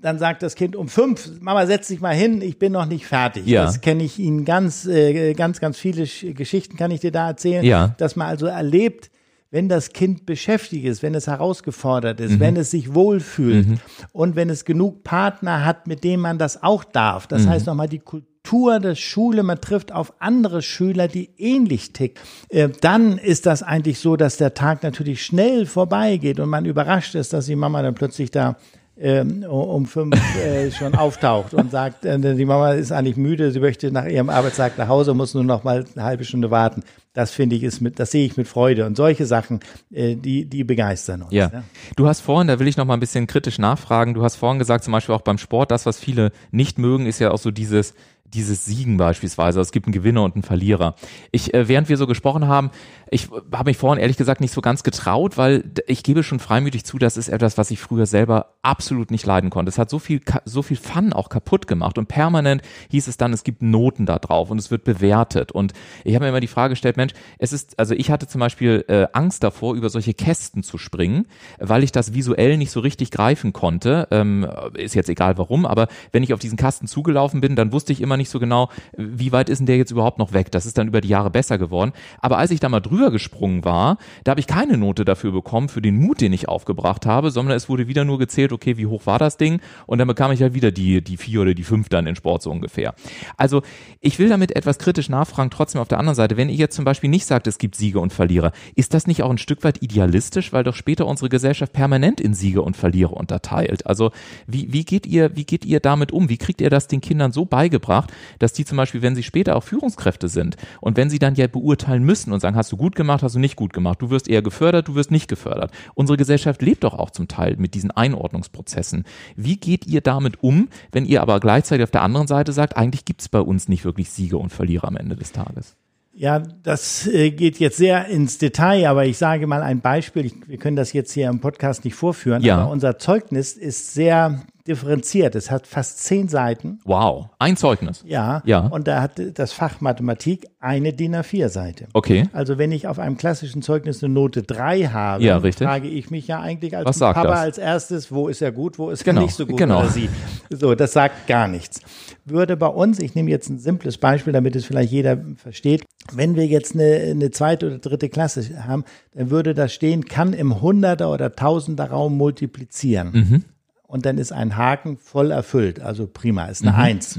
[0.01, 3.07] dann sagt das Kind um fünf, Mama, setz dich mal hin, ich bin noch nicht
[3.07, 3.47] fertig.
[3.47, 3.65] Ja.
[3.67, 7.29] Das kenne ich Ihnen ganz, äh, ganz, ganz viele Sch- Geschichten kann ich dir da
[7.29, 7.95] erzählen, Ja.
[7.99, 9.11] dass man also erlebt,
[9.51, 12.25] wenn das Kind beschäftigt ist, wenn es herausgefordert Mhm.
[12.27, 13.67] ist, wenn es sich wohlfühlt
[14.13, 17.25] und wenn es genug Partner hat, mit denen man das auch darf.
[17.27, 17.29] Mhm.
[17.29, 22.23] Das heißt nochmal die Kultur der Schule, man trifft auf andere Schüler, die ähnlich ticken.
[22.49, 27.15] Äh, dann ist das eigentlich so, dass der Tag natürlich schnell vorbeigeht und man überrascht
[27.15, 28.57] ist, dass die Mama dann plötzlich da
[28.99, 33.61] ähm, um fünf äh, schon auftaucht und sagt, äh, die Mama ist eigentlich müde, sie
[33.61, 36.83] möchte nach ihrem Arbeitstag nach Hause, muss nur noch mal eine halbe Stunde warten.
[37.15, 40.45] Das finde ich ist mit, das sehe ich mit Freude und solche Sachen, äh, die
[40.45, 41.33] die begeistern uns.
[41.33, 41.49] Ja.
[41.49, 41.65] ne?
[41.97, 44.59] Du hast vorhin, da will ich noch mal ein bisschen kritisch nachfragen, du hast vorhin
[44.59, 47.51] gesagt, zum Beispiel auch beim Sport, das, was viele nicht mögen, ist ja auch so
[47.51, 47.95] dieses,
[48.35, 49.61] dieses Siegen beispielsweise.
[49.61, 50.95] Es gibt einen Gewinner und einen Verlierer.
[51.31, 52.71] Ich, äh, während wir so gesprochen haben,
[53.11, 56.85] ich habe mich vorhin ehrlich gesagt nicht so ganz getraut, weil ich gebe schon freimütig
[56.85, 59.69] zu, das ist etwas, was ich früher selber absolut nicht leiden konnte.
[59.69, 63.33] Es hat so viel, so viel Fun auch kaputt gemacht und permanent hieß es dann,
[63.33, 65.53] es gibt Noten da drauf und es wird bewertet.
[65.53, 65.75] Und
[66.05, 68.85] ich habe mir immer die Frage gestellt, Mensch, es ist, also ich hatte zum Beispiel
[68.89, 71.27] äh, Angst davor, über solche Kästen zu springen,
[71.59, 74.09] weil ich das visuell nicht so richtig greifen konnte.
[74.11, 77.93] Ähm, ist jetzt egal warum, aber wenn ich auf diesen Kasten zugelaufen bin, dann wusste
[77.93, 80.51] ich immer nicht so genau, wie weit ist denn der jetzt überhaupt noch weg.
[80.51, 81.93] Das ist dann über die Jahre besser geworden.
[82.21, 85.69] Aber als ich da mal drüber gesprungen war, da habe ich keine Note dafür bekommen,
[85.69, 88.87] für den Mut, den ich aufgebracht habe, sondern es wurde wieder nur gezählt, okay, wie
[88.87, 89.61] hoch war das Ding?
[89.87, 92.43] Und dann bekam ich halt wieder die, die vier oder die fünf dann in Sport
[92.43, 92.95] so ungefähr.
[93.37, 93.63] Also
[94.01, 96.85] ich will damit etwas kritisch nachfragen, trotzdem auf der anderen Seite, wenn ihr jetzt zum
[96.85, 99.83] Beispiel nicht sagt, es gibt Sieger und Verlierer, ist das nicht auch ein Stück weit
[99.83, 103.87] idealistisch, weil doch später unsere Gesellschaft permanent in Sieger und Verlierer unterteilt?
[103.87, 104.11] Also
[104.47, 106.29] wie, wie geht ihr, wie geht ihr damit um?
[106.29, 109.57] Wie kriegt ihr das den Kindern so beigebracht, dass die zum Beispiel, wenn sie später
[109.57, 112.95] auch Führungskräfte sind und wenn sie dann ja beurteilen müssen und sagen, hast du gut
[112.97, 115.71] gemacht, hast du nicht gut gemacht, du wirst eher gefördert, du wirst nicht gefördert.
[115.95, 119.05] Unsere Gesellschaft lebt doch auch zum Teil mit diesen Einordnungsprozessen.
[119.37, 123.05] Wie geht ihr damit um, wenn ihr aber gleichzeitig auf der anderen Seite sagt, eigentlich
[123.05, 125.77] gibt es bei uns nicht wirklich Sieger und Verlierer am Ende des Tages?
[126.15, 130.31] Ja, das äh, geht jetzt sehr ins Detail, aber ich sage mal ein Beispiel.
[130.47, 132.59] Wir können das jetzt hier im Podcast nicht vorführen, Ja.
[132.59, 135.35] aber unser Zeugnis ist sehr differenziert.
[135.35, 136.79] Es hat fast zehn Seiten.
[136.85, 138.05] Wow, ein Zeugnis.
[138.07, 138.43] Ja.
[138.45, 138.61] Ja.
[138.67, 141.89] Und da hat das Fach Mathematik eine DIN A4-Seite.
[141.93, 142.29] Okay.
[142.33, 146.29] Also wenn ich auf einem klassischen Zeugnis eine Note 3 habe, Ja, frage ich mich
[146.29, 147.39] ja eigentlich als Papa das?
[147.39, 149.81] als erstes, wo ist er gut, wo ist Genau, er nicht so gut genau.
[149.81, 150.09] oder sie.
[150.51, 151.81] So, das sagt gar nichts.
[152.25, 156.37] Würde bei uns, ich nehme jetzt ein simples Beispiel, damit es vielleicht jeder versteht, wenn
[156.37, 158.85] wir jetzt eine, eine zweite oder dritte Klasse haben,
[159.15, 163.11] dann würde da stehen, kann im Hunderter oder Tausender Raum multiplizieren.
[163.13, 163.45] Mhm.
[163.93, 166.79] Und dann ist ein Haken voll erfüllt, also prima, ist eine Mhm.
[166.79, 167.19] Eins.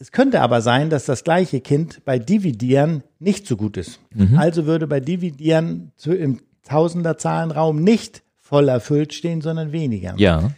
[0.00, 4.00] Es könnte aber sein, dass das gleiche Kind bei Dividieren nicht so gut ist.
[4.14, 4.38] Mhm.
[4.38, 10.14] Also würde bei Dividieren zu, im Tausenderzahlenraum nicht voll erfüllt stehen, sondern weniger.
[10.16, 10.52] Ja.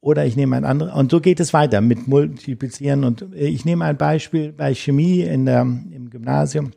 [0.00, 3.04] Oder ich nehme ein anderes, und so geht es weiter mit Multiplizieren.
[3.04, 6.70] Und ich nehme ein Beispiel bei Chemie in der, im Gymnasium.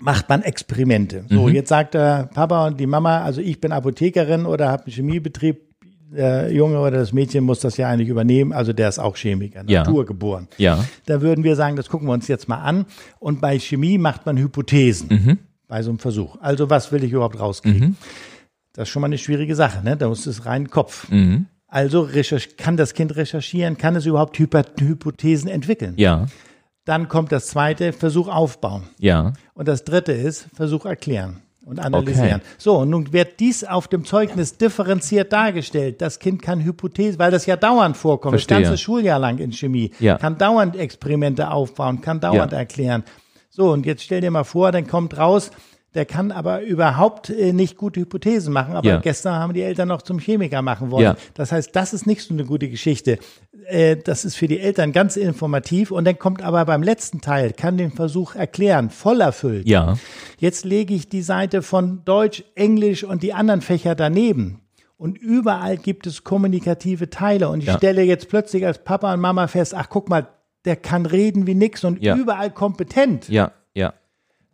[0.00, 1.24] Macht man Experimente.
[1.28, 1.54] So, Mhm.
[1.54, 5.67] jetzt sagt der Papa und die Mama, also ich bin Apothekerin oder habe einen Chemiebetrieb.
[6.10, 8.52] Der Junge oder das Mädchen muss das ja eigentlich übernehmen.
[8.52, 9.80] Also der ist auch Chemiker, Ja.
[9.84, 10.48] naturgeboren.
[10.56, 10.84] Ja.
[11.06, 12.86] Da würden wir sagen, das gucken wir uns jetzt mal an.
[13.18, 15.38] Und bei Chemie macht man Hypothesen Mhm.
[15.66, 16.36] bei so einem Versuch.
[16.40, 17.96] Also was will ich überhaupt rauskriegen?
[18.72, 19.96] Das ist schon mal eine schwierige Sache, ne?
[19.96, 21.10] Da muss es rein Kopf.
[21.10, 21.46] Mhm.
[21.66, 22.08] Also
[22.56, 25.92] kann das Kind recherchieren, kann es überhaupt Hyper Hypothesen entwickeln?
[25.98, 26.26] Ja.
[26.86, 28.84] Dann kommt das zweite, Versuch aufbauen.
[28.98, 29.34] Ja.
[29.52, 31.42] Und das dritte ist Versuch erklären.
[31.68, 32.40] Und analysieren.
[32.40, 32.54] Okay.
[32.58, 36.00] So, und nun wird dies auf dem Zeugnis differenziert dargestellt.
[36.00, 38.58] Das Kind kann Hypothese, weil das ja dauernd vorkommt, Verstehe.
[38.60, 40.16] das ganze Schuljahr lang in Chemie, Ja.
[40.16, 42.58] kann dauernd Experimente aufbauen, kann dauernd Ja.
[42.58, 43.04] erklären.
[43.50, 45.50] So, und jetzt stell dir mal vor, dann kommt raus,
[45.94, 48.76] der kann aber überhaupt äh, nicht gute Hypothesen machen.
[48.76, 48.98] Aber Ja.
[49.00, 51.04] gestern haben die Eltern noch zum Chemiker machen wollen.
[51.04, 51.16] Ja.
[51.34, 53.18] Das heißt, das ist nicht so eine gute Geschichte.
[53.66, 55.90] Äh, das ist für die Eltern ganz informativ.
[55.90, 59.66] Und dann kommt aber beim letzten Teil, kann den Versuch erklären, voll erfüllt.
[59.66, 59.96] Ja.
[60.38, 64.60] Jetzt lege ich die Seite von Deutsch, Englisch und die anderen Fächer daneben.
[64.98, 67.48] Und überall gibt es kommunikative Teile.
[67.48, 67.76] Und ich Ja.
[67.78, 70.28] stelle jetzt plötzlich als Papa und Mama fest, ach guck mal,
[70.64, 72.16] der kann reden wie nix und Ja.
[72.16, 73.28] überall kompetent.
[73.28, 73.94] Ja, ja.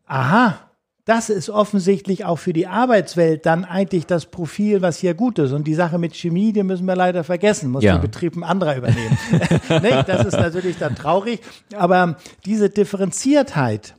[0.06, 0.58] Aha,
[1.06, 5.52] das ist offensichtlich auch für die Arbeitswelt dann eigentlich das Profil, was hier gut ist.
[5.52, 7.94] Und die Sache mit Chemie, die müssen wir leider vergessen, muss Ja.
[7.94, 9.18] der Betrieb ein anderer übernehmen.
[10.06, 11.40] Das ist natürlich dann traurig.
[11.76, 13.94] Aber diese Differenziertheit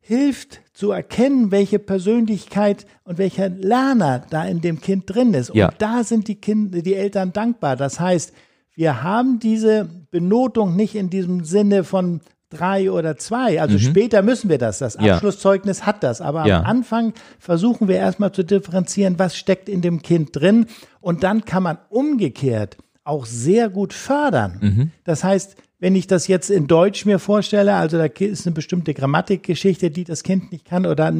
[0.00, 5.54] hilft zu erkennen, welche Persönlichkeit und welcher Lerner da in dem Kind drin ist.
[5.54, 5.68] Ja.
[5.68, 7.76] Und da sind die Kinder, die Eltern dankbar.
[7.76, 8.32] Das heißt,
[8.74, 13.60] wir haben diese Benotung nicht in diesem Sinne von drei oder zwei.
[13.60, 14.78] Also später müssen wir das.
[14.78, 15.04] Das Mhm.
[15.06, 15.14] Ja.
[15.14, 16.20] Abschlusszeugnis hat das.
[16.20, 16.58] Aber Ja.
[16.60, 20.66] am Anfang versuchen wir erstmal zu differenzieren, was steckt in dem Kind drin.
[21.00, 24.58] Und dann kann man umgekehrt auch sehr gut fördern.
[24.60, 24.90] Mhm.
[25.04, 28.94] Das heißt, wenn ich das jetzt in Deutsch mir vorstelle, also da ist eine bestimmte
[28.94, 31.12] Grammatikgeschichte, die das Kind nicht kann, oder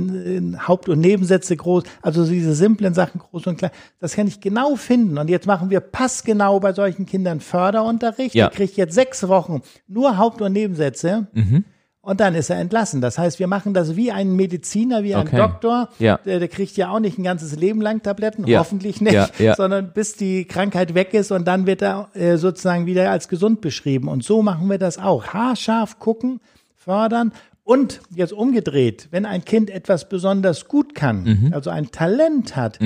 [0.68, 4.76] Haupt- und Nebensätze groß, also diese simplen Sachen groß und klein, das kann ich genau
[4.76, 5.18] finden.
[5.18, 8.34] Und jetzt machen wir passgenau bei solchen Kindern Förderunterricht.
[8.34, 8.48] Ja.
[8.48, 11.26] Der kriegt jetzt sechs Wochen nur Haupt- und Nebensätze.
[11.32, 11.64] Mhm.
[12.02, 13.02] Und dann ist er entlassen.
[13.02, 15.36] Das heißt, wir machen das wie ein Mediziner, wie ein Okay.
[15.36, 15.90] Doktor.
[15.98, 16.18] Ja.
[16.24, 18.60] Der, der kriegt ja auch nicht ein ganzes Leben lang Tabletten, Ja.
[18.60, 19.54] hoffentlich nicht, Ja, ja.
[19.54, 23.60] sondern bis die Krankheit weg ist und dann wird er äh, sozusagen wieder als gesund
[23.60, 24.08] beschrieben.
[24.08, 25.26] Und so machen wir das auch.
[25.26, 26.40] Haarscharf gucken,
[26.74, 27.32] fördern
[27.64, 31.52] und jetzt umgedreht, wenn ein Kind etwas besonders gut kann, Mhm.
[31.52, 32.78] also ein Talent hat,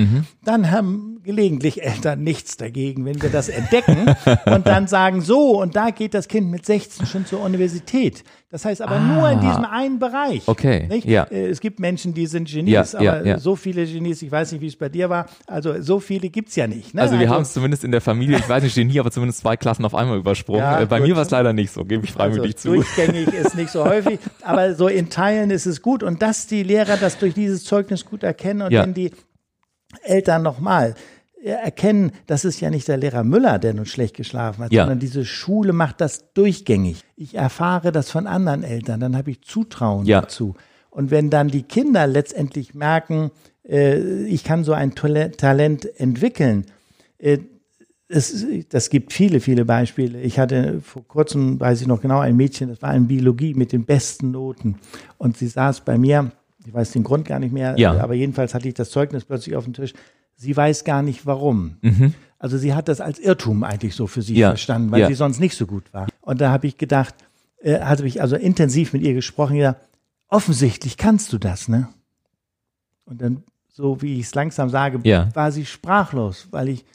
[0.43, 4.13] dann haben gelegentlich Eltern nichts dagegen, wenn wir das entdecken
[4.45, 8.23] und dann sagen, so, und da geht das Kind mit 16 schon zur Universität.
[8.51, 10.43] Das heißt aber nur in diesem einen Bereich.
[10.45, 10.51] Ah.
[10.51, 11.05] Okay, Nicht?
[11.05, 11.23] ja.
[11.25, 13.39] Äh, Es gibt Menschen, die sind Genies, Ja, aber ja.
[13.39, 16.55] so viele Genies, ich weiß nicht, wie es bei dir war, also so viele gibt's
[16.55, 16.93] ja nicht.
[16.93, 17.01] Ne?
[17.01, 19.57] Also wir haben es zumindest in der Familie, ich weiß nicht, Genie, aber zumindest zwei
[19.57, 20.61] Klassen auf einmal übersprungen.
[20.61, 21.07] Äh, Bei gut.
[21.07, 22.75] mir war es leider nicht so, gebe ich freimütig also zu.
[22.75, 26.63] durchgängig ist nicht so häufig, aber so in Teilen ist es gut und dass die
[26.63, 29.11] Lehrer das durch dieses Zeugnis gut erkennen und wenn die
[30.03, 30.93] Eltern nochmal
[31.43, 34.83] erkennen, das ist ja nicht der Lehrer Müller, der nun schlecht geschlafen hat, Ja.
[34.83, 37.03] sondern diese Schule macht das durchgängig.
[37.15, 40.21] Ich erfahre das von anderen Eltern, dann habe ich Zutrauen Ja.
[40.21, 40.55] dazu.
[40.89, 43.31] Und wenn dann die Kinder letztendlich merken,
[43.67, 46.65] äh, ich kann so ein Talent entwickeln,
[47.17, 47.39] äh,
[48.07, 50.21] es, das gibt viele, viele Beispiele.
[50.21, 53.71] Ich hatte vor kurzem, weiß ich noch genau, ein Mädchen, das war in Biologie mit
[53.71, 54.75] den besten Noten.
[55.17, 56.31] Und sie saß bei mir,
[56.67, 57.97] ich weiß den Grund gar nicht mehr, Ja.
[57.99, 59.93] aber jedenfalls hatte ich das Zeugnis plötzlich auf dem Tisch.
[60.35, 61.77] Sie weiß gar nicht warum.
[62.39, 64.41] Also sie hat das als Irrtum eigentlich so für sich Mhm.
[64.41, 64.49] Ja.
[64.49, 65.07] verstanden, weil Ja.
[65.07, 66.07] sie sonst nicht so gut war.
[66.21, 67.15] Und da habe ich gedacht,
[67.61, 69.75] äh, hatte ich also intensiv mit ihr gesprochen, ja,
[70.27, 71.87] offensichtlich kannst du das, ne?
[73.05, 75.29] Und dann, so wie ich es langsam sage, Ja.
[75.35, 76.85] war sie sprachlos, weil ich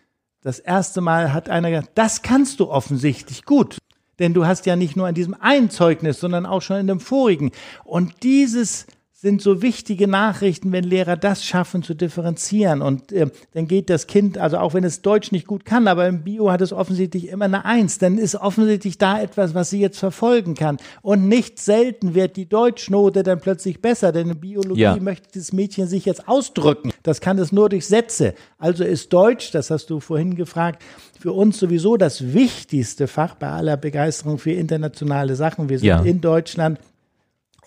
[0.42, 3.78] das erste Mal hat einer gesagt, das kannst du offensichtlich gut.
[4.18, 7.00] Denn du hast ja nicht nur an diesem einen Zeugnis, sondern auch schon in dem
[7.00, 7.52] vorigen.
[7.84, 8.86] Und dieses
[9.22, 12.80] sind so wichtige Nachrichten, wenn Lehrer das schaffen zu differenzieren.
[12.80, 16.06] Und äh, dann geht das Kind, also auch wenn es Deutsch nicht gut kann, aber
[16.08, 19.78] im Bio hat es offensichtlich immer eine Eins, dann ist offensichtlich da etwas, was sie
[19.78, 20.78] jetzt verfolgen kann.
[21.02, 24.96] Und nicht selten wird die Deutschnote dann plötzlich besser, denn in Biologie Ja.
[24.98, 26.90] möchte das Mädchen sich jetzt ausdrücken.
[27.02, 28.32] Das kann es nur durch Sätze.
[28.56, 30.82] Also ist Deutsch, das hast du vorhin gefragt,
[31.18, 35.68] für uns sowieso das wichtigste Fach bei aller Begeisterung für internationale Sachen.
[35.68, 36.00] Wir sind Ja.
[36.00, 36.78] in Deutschland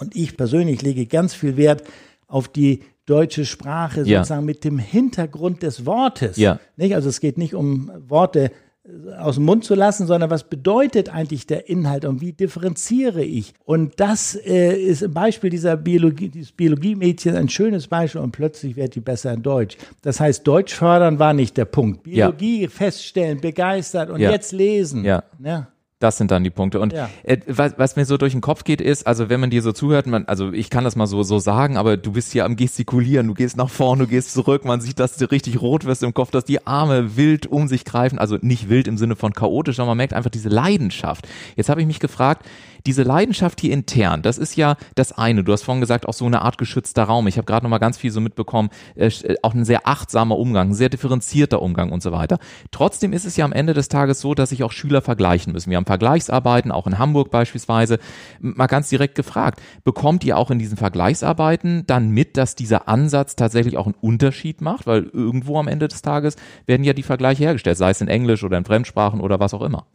[0.04, 1.84] und ich persönlich lege ganz viel Wert
[2.28, 4.20] auf die deutsche Sprache Ja.
[4.20, 6.38] sozusagen mit dem Hintergrund des Wortes.
[6.38, 6.60] Ja.
[6.78, 6.96] Nicht?
[6.96, 8.52] Also es geht nicht um Worte
[8.86, 13.22] äh, aus dem Mund zu lassen, sondern was bedeutet eigentlich der Inhalt und wie differenziere
[13.24, 13.54] ich?
[13.66, 18.76] Und das äh, ist ein Beispiel dieser Biologie, dieses Biologie-Mädchen ein schönes Beispiel und plötzlich
[18.78, 19.76] wird die besser in Deutsch.
[20.02, 22.08] Das heißt, Deutsch fördern war nicht der Punkt.
[22.08, 22.30] Ja.
[22.32, 24.32] Biologie feststellen, begeistert und Ja.
[24.32, 25.04] jetzt lesen.
[25.04, 25.24] Ja.
[25.44, 25.68] Ja.
[26.04, 26.82] Das sind dann die Punkte.
[26.82, 27.10] Und Ja.
[27.24, 29.72] äh, was, was mir so durch den Kopf geht, ist, also wenn man dir so
[29.72, 32.58] zuhört, man, also ich kann das mal so, so sagen, aber du bist hier am
[32.58, 36.04] Gestikulieren, du gehst nach vorne, du gehst zurück, man sieht, dass du richtig rot wirst
[36.04, 39.32] im Kopf, dass die Arme wild um sich greifen, also nicht wild im Sinne von
[39.32, 41.26] chaotisch, sondern man merkt einfach diese Leidenschaft.
[41.56, 42.46] Jetzt habe ich mich gefragt,
[42.86, 45.44] diese Leidenschaft hier intern, das ist ja das eine.
[45.44, 47.28] Du hast vorhin gesagt, auch so eine Art geschützter Raum.
[47.28, 49.10] Ich habe gerade noch mal ganz viel so mitbekommen, äh,
[49.42, 52.40] auch ein sehr achtsamer Umgang, ein sehr differenzierter Umgang und so weiter.
[52.72, 55.70] Trotzdem ist es ja am Ende des Tages so, dass sich auch Schüler vergleichen müssen.
[55.70, 58.00] Wir haben Vergleichsarbeiten, auch in Hamburg beispielsweise.
[58.40, 63.36] Mal ganz direkt gefragt, bekommt ihr auch in diesen Vergleichsarbeiten dann mit, dass dieser Ansatz
[63.36, 64.88] tatsächlich auch einen Unterschied macht?
[64.88, 68.44] Weil irgendwo am Ende des Tages werden ja die Vergleiche hergestellt, sei es in Englisch
[68.44, 69.86] oder in Fremdsprachen oder was auch immer.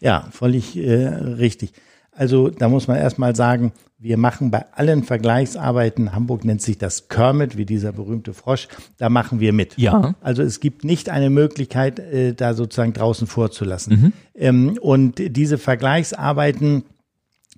[0.00, 1.72] Ja, völlig äh, richtig.
[2.18, 7.08] Also da muss man erstmal sagen, wir machen bei allen Vergleichsarbeiten, Hamburg nennt sich das
[7.08, 8.66] Kermit, wie dieser berühmte Frosch,
[8.96, 9.78] da machen wir mit.
[9.78, 10.14] Ja.
[10.20, 14.00] Also es gibt nicht eine Möglichkeit, äh, da sozusagen draußen vorzulassen.
[14.00, 14.12] Mhm.
[14.34, 16.82] Ähm, und diese Vergleichsarbeiten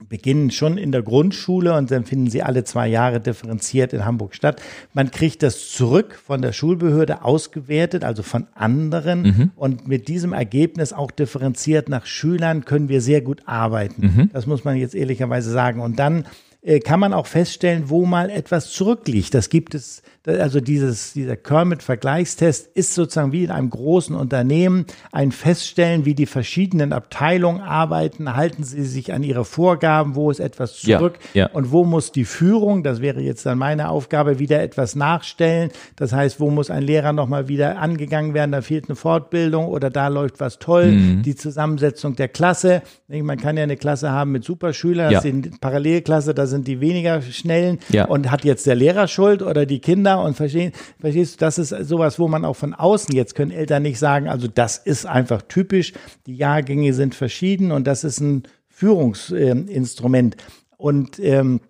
[0.09, 4.35] beginnen schon in der Grundschule und dann finden sie alle zwei Jahre differenziert in Hamburg
[4.35, 4.61] statt.
[4.93, 9.23] Man kriegt das zurück von der Schulbehörde ausgewertet, also von anderen.
[9.23, 9.51] Mhm.
[9.57, 14.31] Und mit diesem Ergebnis auch differenziert nach Schülern können wir sehr gut arbeiten.
[14.33, 15.81] Das muss man jetzt ehrlicherweise sagen.
[15.81, 16.25] Und dann
[16.63, 19.35] äh, kann man auch feststellen, wo mal etwas zurückliegt.
[19.35, 25.33] Das gibt es, also dieses, dieser Kermit-Vergleichstest ist sozusagen wie in einem großen Unternehmen ein
[25.33, 30.83] Feststellen, wie die verschiedenen Abteilungen arbeiten, halten sie sich an ihre Vorgaben, wo ist etwas
[30.83, 31.47] Ja, zurück ja.
[31.53, 35.71] und wo muss die Führung, das wäre jetzt dann meine Aufgabe, wieder etwas nachstellen.
[35.97, 39.89] Das heißt, wo muss ein Lehrer nochmal wieder angegangen werden, da fehlt eine Fortbildung oder
[39.91, 41.23] da läuft was toll, Mhm.
[41.23, 42.83] die Zusammensetzung der Klasse.
[43.09, 45.21] Man kann ja eine Klasse haben mit Superschülern, das Ja.
[45.31, 48.05] sind Parallelklasse, da sind die weniger schnellen Ja.
[48.07, 51.71] und hat jetzt der Lehrer Schuld oder die Kinder und verstehen, verstehst du, das ist
[51.89, 55.43] sowas, wo man auch von außen, jetzt können Eltern nicht sagen, also das ist einfach
[55.43, 55.93] typisch,
[56.27, 60.37] die Jahrgänge sind verschieden und das ist ein Führungsinstrument.
[60.77, 61.61] Und ähm,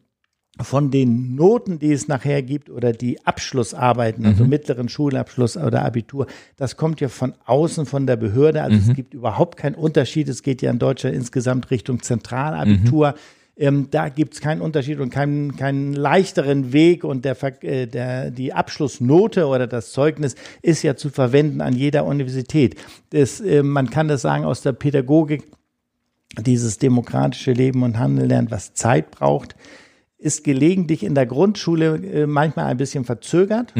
[0.62, 6.26] von den Noten, die es nachher gibt oder die Abschlussarbeiten, also mittleren Schulabschluss oder Abitur,
[6.56, 8.62] das kommt ja von außen von der Behörde.
[8.62, 10.28] Also es gibt überhaupt keinen Unterschied.
[10.28, 13.14] Es geht ja in Deutschland insgesamt Richtung Zentralabitur.
[13.56, 17.04] Ähm, da gibt es keinen Unterschied und keinen, keinen leichteren Weg.
[17.04, 22.04] Und der, äh, der, die Abschlussnote oder das Zeugnis ist ja zu verwenden an jeder
[22.06, 22.76] Universität.
[23.10, 25.44] Das, äh, man kann das sagen aus der Pädagogik
[26.38, 29.56] dieses demokratische Leben und Handeln lernt, was Zeit braucht,
[30.16, 33.74] ist gelegentlich in der Grundschule äh, manchmal ein bisschen verzögert,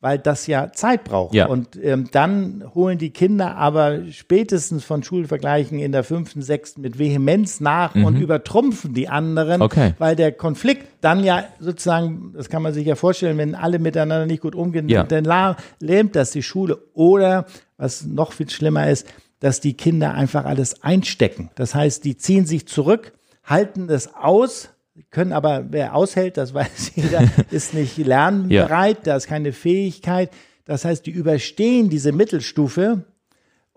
[0.00, 1.34] weil das ja Zeit braucht.
[1.34, 1.46] Ja.
[1.46, 6.98] Und ähm, dann holen die Kinder aber spätestens von Schulvergleichen in der fünften, sechsten mit
[6.98, 9.94] Vehemenz nach und übertrumpfen die anderen, Okay.
[9.98, 14.26] weil der Konflikt dann ja sozusagen, das kann man sich ja vorstellen, wenn alle miteinander
[14.26, 15.02] nicht gut umgehen, Ja.
[15.04, 16.78] dann lähmt das die Schule.
[16.94, 17.44] Oder,
[17.76, 19.06] was noch viel schlimmer ist,
[19.40, 21.50] dass die Kinder einfach alles einstecken.
[21.54, 23.12] Das heißt, die ziehen sich zurück,
[23.44, 24.70] halten das aus,
[25.10, 30.30] können aber, wer aushält, das weiß jeder, ist nicht lernbereit, da ist keine Fähigkeit.
[30.64, 33.04] Das heißt, die überstehen diese Mittelstufe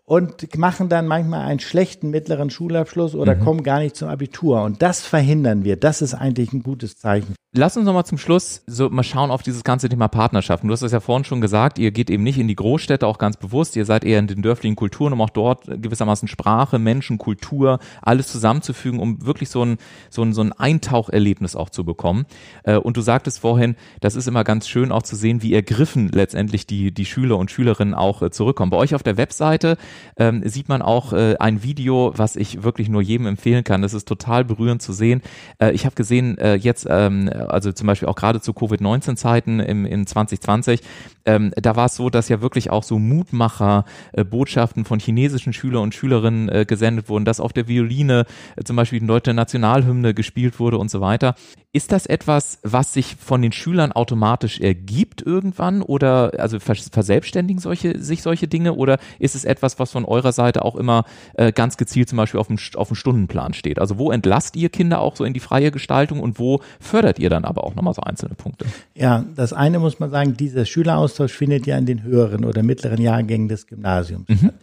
[0.06, 4.64] und machen dann manchmal einen schlechten mittleren Schulabschluss oder kommen gar nicht zum Abitur.
[4.64, 5.78] Und das verhindern wir.
[5.78, 7.36] Das ist eigentlich ein gutes Zeichen.
[7.56, 10.68] Lass uns noch mal zum Schluss so mal schauen auf dieses ganze Thema Partnerschaften.
[10.68, 13.20] Du hast das ja vorhin schon gesagt, ihr geht eben nicht in die Großstädte, auch
[13.20, 13.76] ganz bewusst.
[13.76, 18.30] Ihr seid eher in den dörflichen Kulturen, um auch dort gewissermaßen Sprache, Menschen, Kultur, alles
[18.30, 19.78] zusammenzufügen, um wirklich so ein,
[20.10, 22.26] so ein, so ein Eintaucherlebnis auch zu bekommen.
[22.64, 26.10] Äh, Und du sagtest vorhin, das ist immer ganz schön auch zu sehen, wie ergriffen
[26.10, 28.72] letztendlich die, die Schüler und Schülerinnen auch äh, zurückkommen.
[28.72, 29.78] Bei euch auf der Webseite
[30.18, 33.82] ähm, sieht man auch äh, ein Video, was ich wirklich nur jedem empfehlen kann.
[33.82, 35.22] Das ist total berührend zu sehen.
[35.60, 39.86] Äh, ich habe gesehen, äh, jetzt, ähm, also zum Beispiel auch gerade zu Covid-19-Zeiten im,
[39.86, 40.82] in 2020,
[41.26, 45.96] ähm, da war es so, dass ja wirklich auch so Mutmacher-Botschaften von chinesischen Schüler und
[45.96, 48.26] Schülerinnen äh, gesendet wurden, dass auf der Violine
[48.56, 51.36] äh, zum Beispiel die deutsche Nationalhymne gespielt wurde und so weiter.
[51.72, 57.60] Ist das etwas, was sich von den Schülern automatisch ergibt irgendwann oder also vers verselbstständigen
[57.60, 61.52] solche, sich solche Dinge oder ist es etwas, was von eurer Seite auch immer äh,
[61.52, 63.80] ganz gezielt zum Beispiel auf dem, auf dem Stundenplan steht?
[63.80, 67.30] Also wo entlasst ihr Kinder auch so in die freie Gestaltung und wo fördert ihr
[67.30, 68.66] dann aber auch nochmal so einzelne Punkte?
[68.96, 73.02] Ja, das eine muss man sagen, dieser Schüleraustausch findet ja in den höheren oder mittleren
[73.02, 74.54] Jahrgängen des Gymnasiums statt.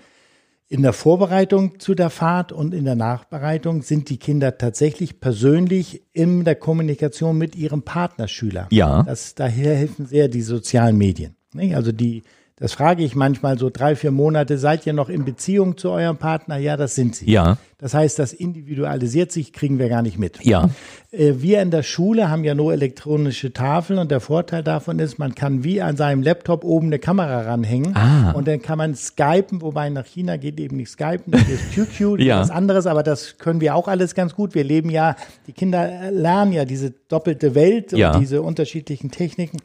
[0.73, 6.05] In der Vorbereitung zu der Fahrt und in der Nachbereitung sind die Kinder tatsächlich persönlich
[6.13, 8.69] in der Kommunikation mit ihrem Partnerschüler.
[8.71, 9.03] Ja.
[9.03, 11.35] Das, daher helfen sehr die sozialen Medien.
[11.55, 11.75] nicht?
[11.75, 12.23] Also die,
[12.61, 16.19] das frage ich manchmal so drei, vier Monate, seid ihr noch in Beziehung zu eurem
[16.19, 16.59] Partner?
[16.59, 17.29] Ja, das sind sie.
[17.31, 17.57] Ja.
[17.79, 20.45] Das heißt, das individualisiert sich, kriegen wir gar nicht mit.
[20.45, 20.69] Ja.
[21.11, 25.19] Äh, Wir in der Schule haben ja nur elektronische Tafeln und der Vorteil davon ist,
[25.19, 28.33] man kann wie an seinem Laptop oben eine Kamera ranhängen Ah.
[28.33, 32.21] und dann kann man skypen, wobei nach China geht eben nicht skypen, das ist QQ,
[32.21, 32.41] Ja.
[32.41, 34.55] was anderes, aber das können wir auch alles ganz gut.
[34.55, 38.13] Wir leben ja, die Kinder lernen ja diese doppelte Welt Ja.
[38.13, 39.57] und diese unterschiedlichen Techniken,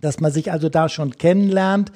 [0.00, 1.92] dass man sich also da schon kennenlernt.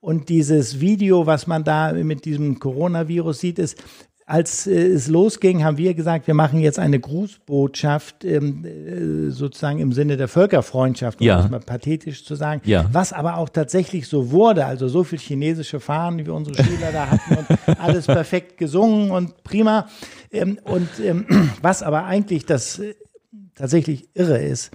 [0.00, 3.78] Und dieses Video, was man da mit diesem Coronavirus sieht, ist,
[4.26, 9.78] als äh, es losging, haben wir gesagt, wir machen jetzt eine Grußbotschaft ähm, äh, sozusagen
[9.80, 11.38] im Sinne der Völkerfreundschaft, um Ja.
[11.38, 12.62] das mal pathetisch zu sagen.
[12.64, 12.88] Ja.
[12.92, 17.10] Was aber auch tatsächlich so wurde, also so viel chinesische Fahnen, wie unsere Schüler da
[17.10, 19.86] hatten und alles perfekt gesungen und prima.
[20.30, 21.26] Ähm, und ähm,
[21.62, 22.94] was aber eigentlich das äh,
[23.54, 24.70] tatsächlich irre ist,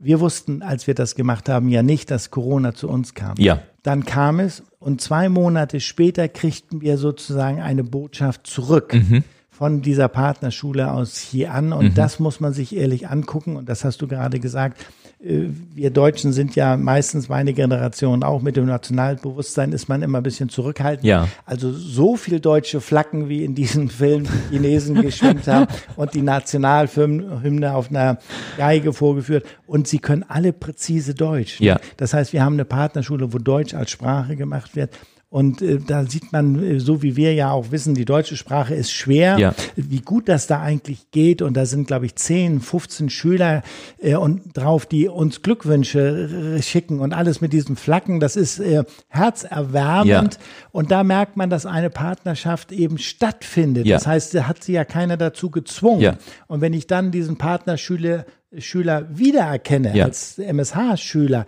[0.00, 3.34] wir wussten, als wir das gemacht haben, ja nicht, dass Corona zu uns kam.
[3.38, 3.60] Ja.
[3.82, 9.24] Dann kam es und zwei Monate später kriegten wir sozusagen eine Botschaft zurück Mhm.
[9.50, 14.00] von dieser Partnerschule aus Xi'an und das muss man sich ehrlich angucken und das hast
[14.00, 14.78] du gerade gesagt.
[15.22, 20.18] Äh, Wir Deutschen sind ja meistens meine Generation auch mit dem Nationalbewusstsein ist man immer
[20.18, 21.06] ein bisschen zurückhaltend.
[21.06, 21.28] Ja.
[21.44, 25.66] Also so viel deutsche Flaggen wie in diesem Film die Chinesen geschwenkt haben
[25.96, 28.18] und die Nationalhymne auf einer
[28.56, 31.60] Geige vorgeführt und sie können alle präzise Deutsch.
[31.60, 31.66] ne?
[31.66, 31.80] Ja.
[31.96, 34.90] Das heißt, wir haben eine Partnerschule, wo Deutsch als Sprache gemacht wird.
[35.30, 38.74] Und äh, da sieht man, äh, so wie wir ja auch wissen, die deutsche Sprache
[38.74, 39.54] ist schwer, Ja.
[39.76, 41.40] wie gut das da eigentlich geht.
[41.40, 43.62] Und da sind, glaube ich, 10, 15 Schüler
[44.02, 48.18] äh, und drauf, die uns Glückwünsche schicken und alles mit diesen Flaggen.
[48.18, 50.38] Das ist äh, herzerwärmend.
[50.72, 53.86] Und da merkt man, dass eine Partnerschaft eben stattfindet.
[53.86, 53.96] Ja.
[53.96, 56.00] Das heißt, da hat sie ja keiner dazu gezwungen.
[56.00, 56.16] Ja.
[56.48, 58.26] Und wenn ich dann diesen Partnerschüler
[58.58, 60.06] Schüler wiedererkenne Ja.
[60.06, 61.46] als MSH-Schüler,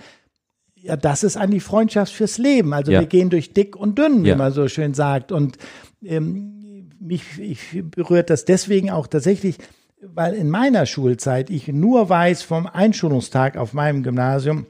[0.82, 2.72] ja, das ist eigentlich Freundschaft fürs Leben.
[2.74, 3.00] Also Ja.
[3.00, 4.36] wir gehen durch dick und dünn, wie Ja.
[4.36, 5.32] man so schön sagt.
[5.32, 5.56] Und
[6.04, 9.58] ähm, mich ich berührt das deswegen auch tatsächlich,
[10.02, 14.66] weil in meiner Schulzeit ich nur weiß vom Einschulungstag auf meinem Gymnasium,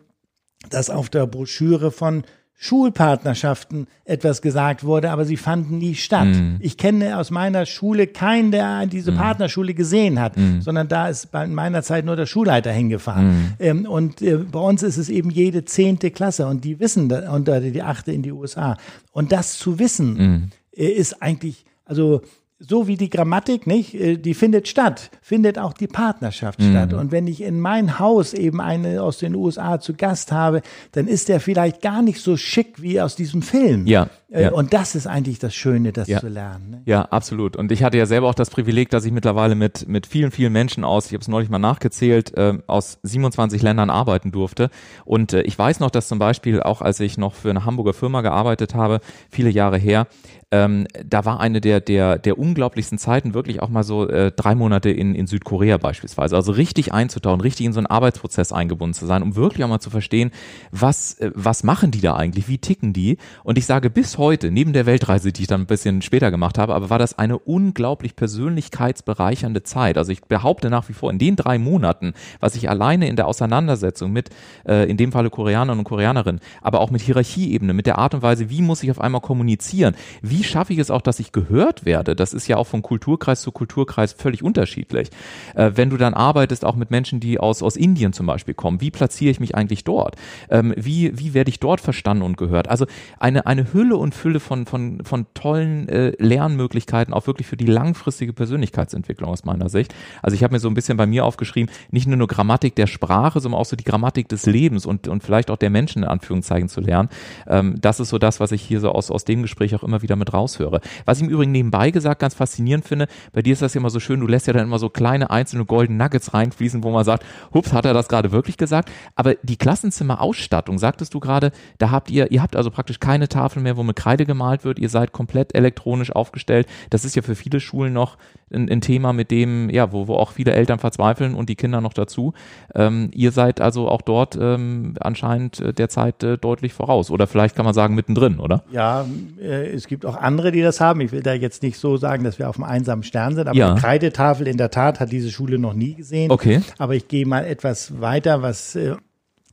[0.71, 2.25] dass auf der Broschüre von
[2.57, 6.29] Schulpartnerschaften etwas gesagt wurde, aber sie fanden nie statt.
[6.61, 11.45] Ich kenne aus meiner Schule keinen, der diese Partnerschule gesehen hat, sondern da ist bei
[11.45, 13.55] in meiner Zeit nur der Schulleiter hingefahren.
[13.59, 17.33] Ähm, und äh, bei uns ist es eben jede zehnte Klasse und die wissen, da-
[17.33, 18.77] und äh, die achte in die USA.
[19.11, 22.23] Und das zu wissen, äh, ist eigentlich, also
[22.67, 23.95] so wie die Grammatik, nicht?
[23.95, 26.71] Äh, Die findet statt, findet auch die Partnerschaft Mhm.
[26.71, 26.93] statt.
[26.93, 31.09] Und wenn ich in mein Haus eben eine aus den USA zu Gast habe, dann
[31.09, 33.87] ist der vielleicht gar nicht so schick wie aus diesem Film.
[33.87, 34.09] Ja,
[34.41, 34.53] ja.
[34.53, 36.21] Und das ist eigentlich das Schöne, das Ja.
[36.21, 36.71] zu lernen.
[36.71, 36.83] Ne?
[36.87, 37.57] Ja, absolut.
[37.57, 40.53] Und ich hatte ja selber auch das Privileg, dass ich mittlerweile mit, mit vielen, vielen
[40.53, 44.71] Menschen aus, ich habe es neulich mal nachgezählt, äh, aus 27 Ländern arbeiten durfte.
[45.05, 47.93] Und äh, ich weiß noch, dass zum Beispiel auch als ich noch für eine Hamburger
[47.93, 50.07] Firma gearbeitet habe, viele Jahre her,
[50.53, 54.55] ähm, da war eine der, der, der unglaublichsten Zeiten wirklich auch mal so äh, drei
[54.55, 56.37] Monate in, in Südkorea beispielsweise.
[56.37, 59.81] Also richtig einzutauchen, richtig in so einen Arbeitsprozess eingebunden zu sein, um wirklich auch mal
[59.81, 60.31] zu verstehen,
[60.71, 63.17] was, äh, was machen die da eigentlich, wie ticken die?
[63.45, 66.57] Und ich sage bis heute, neben der Weltreise, die ich dann ein bisschen später gemacht
[66.57, 69.99] habe, aber war das eine unglaublich persönlichkeitsbereichernde Zeit.
[69.99, 73.27] Also ich behaupte nach wie vor, in den drei Monaten, was ich alleine in der
[73.27, 74.31] Auseinandersetzung mit,
[74.67, 78.23] äh, in dem Falle Koreanern und Koreanerinnen, aber auch mit Hierarchieebene, mit der Art und
[78.23, 81.85] Weise, wie muss ich auf einmal kommunizieren, wie schaffe ich es auch, dass ich gehört
[81.85, 85.11] werde, das ist ja auch von Kulturkreis zu Kulturkreis völlig unterschiedlich.
[85.55, 88.81] Äh, wenn du dann arbeitest, auch mit Menschen, die aus, aus Indien zum Beispiel kommen,
[88.81, 90.17] wie platziere ich mich eigentlich dort?
[90.49, 92.69] Ähm, wie, wie werde ich dort verstanden und gehört?
[92.69, 92.87] Also
[93.19, 97.67] eine, eine Hülle und Fülle von, von, von tollen äh, Lernmöglichkeiten, auch wirklich für die
[97.67, 99.95] langfristige Persönlichkeitsentwicklung aus meiner Sicht.
[100.23, 102.87] Also ich habe mir so ein bisschen bei mir aufgeschrieben, nicht nur eine Grammatik der
[102.87, 106.09] Sprache, sondern auch so die Grammatik des Lebens und, und vielleicht auch der Menschen in
[106.09, 107.09] Anführungszeichen zu lernen.
[107.47, 110.03] Ähm, das ist so das, was ich hier so aus, aus dem Gespräch auch immer
[110.03, 110.81] wieder mit raushöre.
[111.05, 113.91] Was ich im Übrigen nebenbei gesagt ganz faszinierend finde, bei dir ist das ja immer
[113.91, 117.05] so schön, du lässt ja dann immer so kleine einzelne Golden Nuggets reinfließen, wo man
[117.05, 118.91] sagt, hups, hat er das gerade wirklich gesagt?
[119.17, 123.63] Aber die Klassenzimmerausstattung, sagtest du gerade, da habt ihr, ihr habt also praktisch keine Tafel
[123.63, 126.67] mehr, wo mit Kreide gemalt wird, ihr seid komplett elektronisch aufgestellt.
[126.91, 128.17] Das ist ja für viele Schulen noch
[128.53, 131.81] ein, ein Thema, mit dem, ja, wo, wo auch viele Eltern verzweifeln und die Kinder
[131.81, 132.33] noch dazu.
[132.75, 137.11] Ähm, ihr seid also auch dort ähm, anscheinend äh, derzeit äh, deutlich voraus.
[137.13, 138.65] Oder vielleicht kann man sagen mittendrin, oder?
[138.73, 139.07] Ja,
[139.41, 141.01] äh, es gibt auch andere, die das haben.
[141.01, 143.57] Ich will da jetzt nicht so sagen, dass wir auf einem einsamen Stern sind, aber
[143.57, 143.71] Ja.
[143.71, 146.31] eine Kreidetafel in der Tat hat diese Schule noch nie gesehen.
[146.31, 146.61] Okay.
[146.79, 148.97] Aber ich gehe mal etwas weiter, was äh,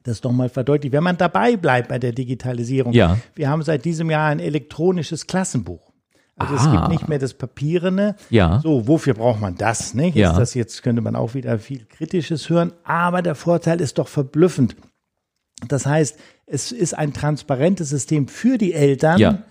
[0.09, 0.91] das doch mal verdeutlicht.
[0.93, 3.17] Wenn man dabei bleibt bei der Digitalisierung, Ja.
[3.35, 5.91] wir haben seit diesem Jahr ein elektronisches Klassenbuch.
[6.35, 6.71] Also es Ah.
[6.71, 8.15] gibt nicht mehr das Papierene.
[8.29, 8.59] Ja.
[8.63, 9.93] So, wofür braucht man das?
[9.93, 10.15] Nicht?
[10.15, 10.31] Ja.
[10.31, 12.71] Ist das jetzt könnte man auch wieder viel Kritisches hören.
[12.83, 14.75] Aber der Vorteil ist doch verblüffend.
[15.67, 19.19] Das heißt, es ist ein transparentes System für die Eltern.
[19.19, 19.43] Ja.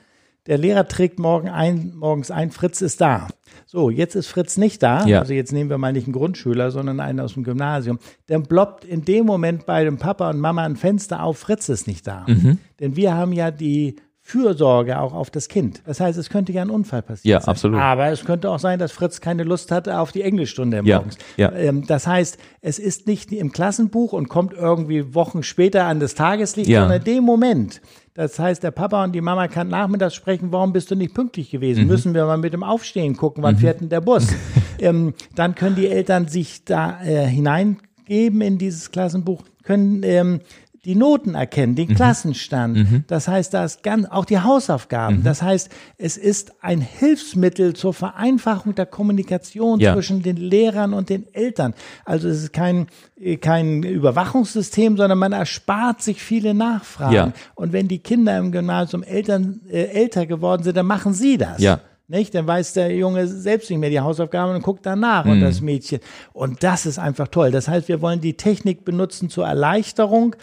[0.47, 3.29] Der Lehrer trägt morgen ein, morgens ein, Fritz ist da.
[3.71, 5.05] So, jetzt ist Fritz nicht da.
[5.07, 5.21] Ja.
[5.21, 7.99] Also jetzt nehmen wir mal nicht einen Grundschüler, sondern einen aus dem Gymnasium.
[8.27, 11.87] Dann ploppt in dem Moment bei dem Papa und Mama ein Fenster auf, Fritz ist
[11.87, 12.25] nicht da.
[12.27, 12.57] Mhm.
[12.81, 15.83] Denn wir haben ja die Fürsorge auch auf das Kind.
[15.87, 17.31] Das heißt, es könnte ja ein Unfall passieren.
[17.33, 17.49] Ja, sein.
[17.51, 17.79] absolut.
[17.81, 21.19] Aber es könnte auch sein, dass Fritz keine Lust hatte auf die Englischstunde Ja, morgens.
[21.37, 21.53] ja.
[21.53, 26.15] Ähm, das heißt, es ist nicht im Klassenbuch und kommt irgendwie Wochen später an das
[26.15, 26.81] Tageslicht, Ja.
[26.81, 27.81] sondern in dem Moment.
[28.19, 31.53] Das heißt, der Papa und die Mama kann nachmittags sprechen, warum bist du nicht pünktlich
[31.53, 31.87] gewesen?
[31.87, 34.27] Müssen wir mal mit dem Aufstehen gucken, wann fährt denn der Bus?
[34.81, 40.41] ähm, dann können die Eltern sich da äh, hineingeben in dieses Klassenbuch, können ähm,
[40.85, 43.05] die Noten erkennen, den Klassenstand.
[43.09, 45.23] Das heißt, da ist ganz, auch die Hausaufgaben.
[45.25, 49.95] Das heißt, es ist ein Hilfsmittel zur Vereinfachung der Kommunikation Ja.
[49.95, 51.75] zwischen den Lehrern und den Eltern.
[52.05, 52.87] Also es ist kein,
[53.21, 57.15] äh, kein Überwachungssystem, sondern man erspart sich viele Nachfragen.
[57.15, 57.33] Ja.
[57.55, 61.61] Und wenn die Kinder im Gymnasium Eltern, äh, älter geworden sind, dann machen sie das.
[61.61, 61.81] Ja.
[62.11, 62.35] Nicht?
[62.35, 66.01] Dann weiß der Junge selbst nicht mehr die Hausaufgaben und guckt danach und das Mädchen.
[66.33, 67.51] Und das ist einfach toll.
[67.51, 70.35] Das heißt, wir wollen die Technik benutzen zur Erleichterung.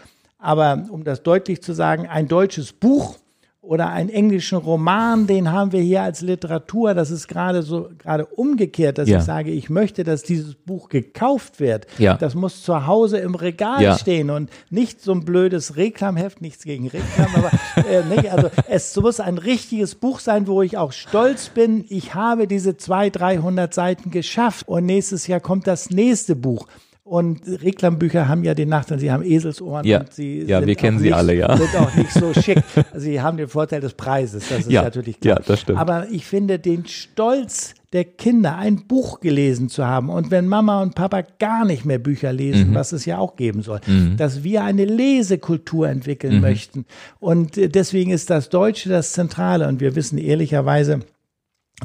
[0.46, 3.16] Aber um das deutlich zu sagen, ein deutsches Buch
[3.62, 6.94] oder einen englischen Roman, den haben wir hier als Literatur.
[6.94, 9.18] Das ist gerade so, gerade umgekehrt, dass Ja.
[9.18, 11.88] ich sage, ich möchte, dass dieses Buch gekauft wird.
[11.98, 12.14] Ja.
[12.16, 13.98] Das muss zu Hause im Regal Ja.
[13.98, 17.50] stehen und nicht so ein blödes Reklamheft, nichts gegen Reklam, aber
[17.90, 22.14] äh, nicht, also es muss ein richtiges Buch sein, wo ich auch stolz bin, ich
[22.14, 26.68] habe diese 200, 300 Seiten geschafft und nächstes Jahr kommt das nächste Buch.
[27.08, 30.00] Und Reklambücher haben ja den Nachteil, sie haben Eselsohren Ja.
[30.00, 31.56] und sie Ja, sind wir kennen sie nicht, alle, ja.
[31.56, 32.58] sind auch nicht so schick.
[32.92, 35.38] Also sie haben den Vorteil des Preises, das ist Ja, natürlich klar.
[35.38, 35.78] ja, das stimmt.
[35.78, 40.82] Aber ich finde den Stolz der Kinder, ein Buch gelesen zu haben und wenn Mama
[40.82, 42.74] und Papa gar nicht mehr Bücher lesen, Mhm.
[42.76, 43.82] was es ja auch geben soll,
[44.18, 45.94] dass wir eine Lesekultur Mhm.
[45.94, 46.86] entwickeln möchten.
[47.20, 51.02] Und äh, deswegen ist das Deutsche das Zentrale und wir wissen ehrlicherweise,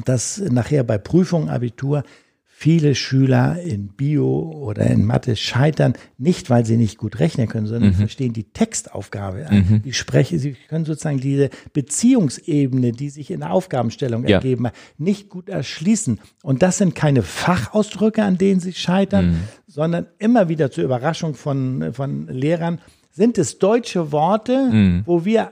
[0.05, 2.03] dass nachher bei Prüfung, Abitur
[2.61, 7.65] viele Schüler in Bio oder in Mathe scheitern, nicht weil sie nicht gut rechnen können,
[7.65, 9.47] sondern verstehen die Textaufgabe.
[9.83, 14.37] Die sprechen, sie können sozusagen diese Beziehungsebene, die sich in der Aufgabenstellung Ja.
[14.37, 16.19] ergeben, hat, nicht gut erschließen.
[16.43, 21.93] Und das sind keine Fachausdrücke, an denen sie scheitern, sondern immer wieder zur Überraschung von,
[21.93, 25.51] von Lehrern sind es deutsche Worte, wo wir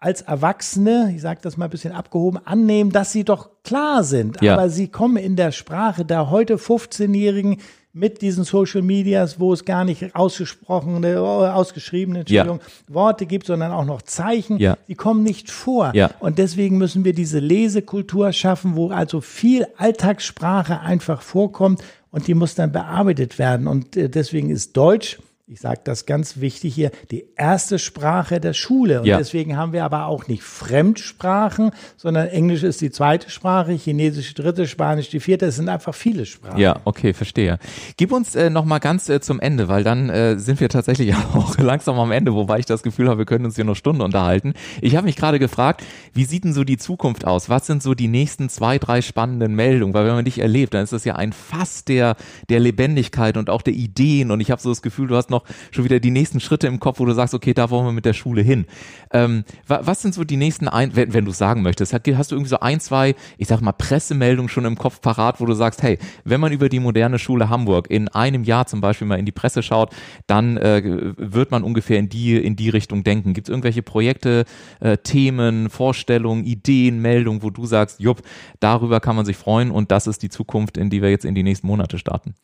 [0.00, 4.40] als Erwachsene, ich sage das mal ein bisschen abgehoben, annehmen, dass sie doch klar sind.
[4.40, 4.54] Ja.
[4.54, 7.58] Aber sie kommen in der Sprache der heute 15-Jährigen
[7.92, 13.72] mit diesen Social Medias, wo es gar nicht ausgesprochene, äh, ausgeschriebene Entschuldigung, Worte gibt, sondern
[13.72, 14.76] auch noch Zeichen, Ja.
[14.86, 15.90] die kommen nicht vor.
[15.94, 16.10] Ja.
[16.20, 21.82] Und deswegen müssen wir diese Lesekultur schaffen, wo also viel Alltagssprache einfach vorkommt
[22.12, 23.66] und die muss dann bearbeitet werden.
[23.66, 25.18] Und äh, deswegen ist Deutsch,
[25.50, 29.00] ich sage das ganz wichtig hier, die erste Sprache der Schule.
[29.00, 29.16] Und Ja.
[29.16, 34.42] deswegen haben wir aber auch nicht Fremdsprachen, sondern Englisch ist die zweite Sprache, Chinesisch die
[34.42, 35.46] dritte, Spanisch die vierte.
[35.46, 36.58] Es sind einfach viele Sprachen.
[36.58, 37.58] Ja, okay, verstehe.
[37.96, 41.14] Gib uns äh, noch mal ganz äh, zum Ende, weil dann äh, sind wir tatsächlich
[41.34, 44.02] auch langsam am Ende, wobei ich das Gefühl habe, wir können uns hier noch Stunden
[44.02, 44.52] unterhalten.
[44.82, 45.82] Ich habe mich gerade gefragt,
[46.12, 47.48] wie sieht denn so die Zukunft aus?
[47.48, 49.94] Was sind so die nächsten zwei, drei spannenden Meldungen?
[49.94, 52.16] Weil wenn man dich erlebt, dann ist das ja ein Fass der,
[52.50, 55.37] der Lebendigkeit und auch der Ideen und ich habe so das Gefühl, du hast noch
[55.70, 58.04] schon wieder die nächsten Schritte im Kopf, wo du sagst, okay, da wollen wir mit
[58.04, 58.66] der Schule hin.
[59.12, 62.30] Ähm, wa was sind so die nächsten, ein wenn, wenn du sagen möchtest, hast, hast
[62.30, 65.54] du irgendwie so ein, zwei, ich sag mal, Pressemeldungen schon im Kopf parat, wo du
[65.54, 69.18] sagst, hey, wenn man über die moderne Schule Hamburg in einem Jahr zum Beispiel mal
[69.18, 69.94] in die Presse schaut,
[70.26, 73.34] dann äh, wird man ungefähr in die, in die Richtung denken.
[73.34, 74.44] Gibt es irgendwelche Projekte,
[74.80, 78.22] äh, Themen, Vorstellungen, Ideen, Meldungen, wo du sagst, jupp,
[78.60, 81.34] darüber kann man sich freuen und das ist die Zukunft, in die wir jetzt in
[81.34, 82.34] die nächsten Monate starten?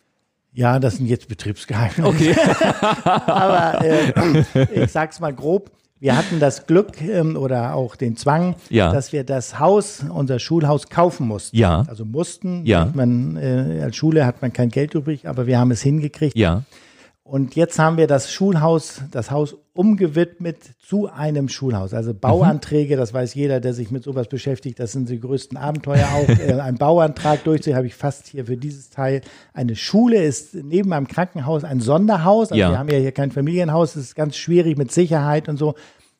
[0.54, 2.04] Ja, das sind jetzt Betriebsgeheimnisse.
[2.04, 2.34] Okay.
[3.04, 5.70] Aber äh, ich sag's mal grob.
[6.00, 8.92] Wir hatten das Glück ähm, oder auch den Zwang, Ja.
[8.92, 11.56] dass wir das Haus, unser Schulhaus kaufen mussten.
[11.56, 11.84] Ja.
[11.88, 12.66] Also mussten.
[12.66, 12.90] Ja.
[12.94, 16.36] Man, äh, als Schule hat man kein Geld übrig, aber wir haben es hingekriegt.
[16.36, 16.62] Ja.
[17.26, 21.94] Und jetzt haben wir das Schulhaus, das Haus umgewidmet zu einem Schulhaus.
[21.94, 26.06] Also Bauanträge, das weiß jeder, der sich mit sowas beschäftigt, das sind die größten Abenteuer
[26.14, 26.28] auch.
[26.38, 29.22] äh, ein Bauantrag durchzuziehen, habe ich fast hier für dieses Teil.
[29.54, 32.52] Eine Schule ist neben einem Krankenhaus ein Sonderhaus.
[32.52, 32.72] Also Ja.
[32.72, 35.74] wir haben ja hier kein Familienhaus, das ist ganz schwierig mit Sicherheit und so.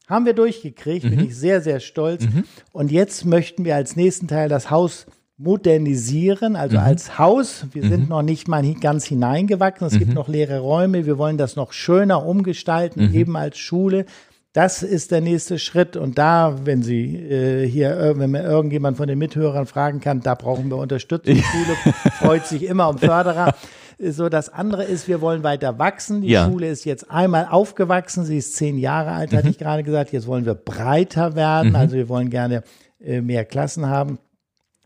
[0.08, 2.26] Haben wir durchgekriegt, bin ich sehr, sehr stolz.
[2.72, 5.06] Und jetzt möchten wir als nächsten Teil das Haus
[5.36, 7.66] modernisieren, also als Haus.
[7.72, 9.86] Wir sind noch nicht mal ganz hineingewachsen.
[9.86, 11.06] Es gibt noch leere Räume.
[11.06, 14.06] Wir wollen das noch schöner umgestalten, eben als Schule.
[14.52, 15.96] Das ist der nächste Schritt.
[15.96, 20.20] Und da, wenn Sie äh, hier, äh, wenn mir irgendjemand von den Mithörern fragen kann,
[20.20, 21.34] da brauchen wir Unterstützung.
[21.34, 23.54] Die Schule freut sich immer um Förderer.
[23.98, 26.22] So, das andere ist, wir wollen weiter wachsen.
[26.22, 26.46] Die Ja.
[26.46, 28.24] Schule ist jetzt einmal aufgewachsen.
[28.24, 30.12] Sie ist zehn Jahre alt, hatte ich gerade gesagt.
[30.12, 31.74] Jetzt wollen wir breiter werden.
[31.74, 32.62] Also wir wollen gerne
[33.00, 34.18] äh, mehr Klassen haben.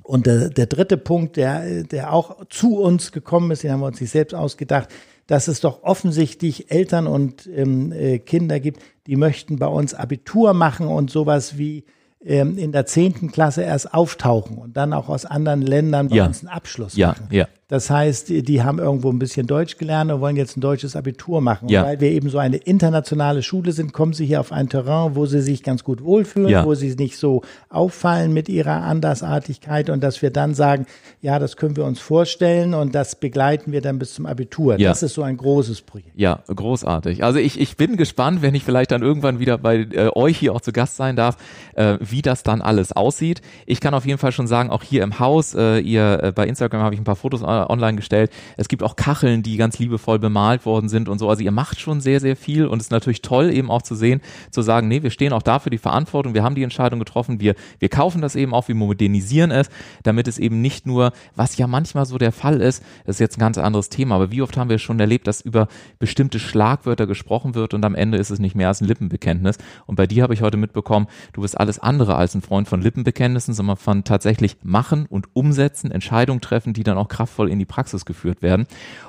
[0.09, 3.87] Und der, der dritte Punkt, der, der auch zu uns gekommen ist, den haben wir
[3.87, 4.89] uns nicht selbst ausgedacht,
[5.27, 10.55] dass es doch offensichtlich Eltern und ähm, äh, Kinder gibt, die möchten bei uns Abitur
[10.55, 11.85] machen und sowas wie
[12.25, 16.27] ähm, in der zehnten Klasse erst auftauchen und dann auch aus anderen Ländern bei Ja.
[16.27, 17.29] uns einen Abschluss Ja, machen.
[17.31, 17.47] ja.
[17.69, 20.97] Das heißt, die, die haben irgendwo ein bisschen Deutsch gelernt und wollen jetzt ein deutsches
[20.97, 21.69] Abitur machen.
[21.69, 21.83] Ja.
[21.83, 25.15] Und weil wir eben so eine internationale Schule sind, kommen sie hier auf ein Terrain,
[25.17, 26.65] wo sie sich ganz gut wohlfühlen, Ja.
[26.65, 30.87] wo sie nicht so auffallen mit ihrer Andersartigkeit und dass wir dann sagen,
[31.21, 34.79] ja, das können wir uns vorstellen und das begleiten wir dann bis zum Abitur.
[34.79, 34.89] Ja.
[34.89, 36.13] Das ist so ein großes Projekt.
[36.15, 37.23] Ja, großartig.
[37.23, 40.55] Also ich, ich bin gespannt, wenn ich vielleicht dann irgendwann wieder bei äh, euch hier
[40.55, 41.37] auch zu Gast sein darf,
[41.75, 43.43] äh, wie das dann alles aussieht.
[43.67, 46.47] Ich kann auf jeden Fall schon sagen, auch hier im Haus, äh, ihr äh, bei
[46.47, 48.31] Instagram habe ich ein paar Fotos äh, online gestellt.
[48.57, 51.29] Es gibt auch Kacheln, die ganz liebevoll bemalt worden sind und so.
[51.29, 53.95] Also ihr macht schon sehr, sehr viel und es ist natürlich toll eben auch zu
[53.95, 57.41] sehen, zu sagen, nee, wir stehen auch dafür die Verantwortung, wir haben die Entscheidung getroffen,
[57.41, 59.69] wir, wir kaufen das eben auch, wir modernisieren es,
[60.03, 63.37] damit es eben nicht nur, was ja manchmal so der Fall ist, das ist jetzt
[63.37, 67.07] ein ganz anderes Thema, aber wie oft haben wir schon erlebt, dass über bestimmte Schlagwörter
[67.07, 69.59] gesprochen wird und am Ende ist es nicht mehr als ein Lippenbekenntnis.
[69.87, 72.81] Und bei dir habe ich heute mitbekommen, du bist alles andere als ein Freund von
[72.81, 77.65] Lippenbekenntnissen, sondern von tatsächlich machen und umsetzen, Entscheidungen treffen, die dann auch kraftvoll in die
[77.65, 78.67] Praxis geführt werden.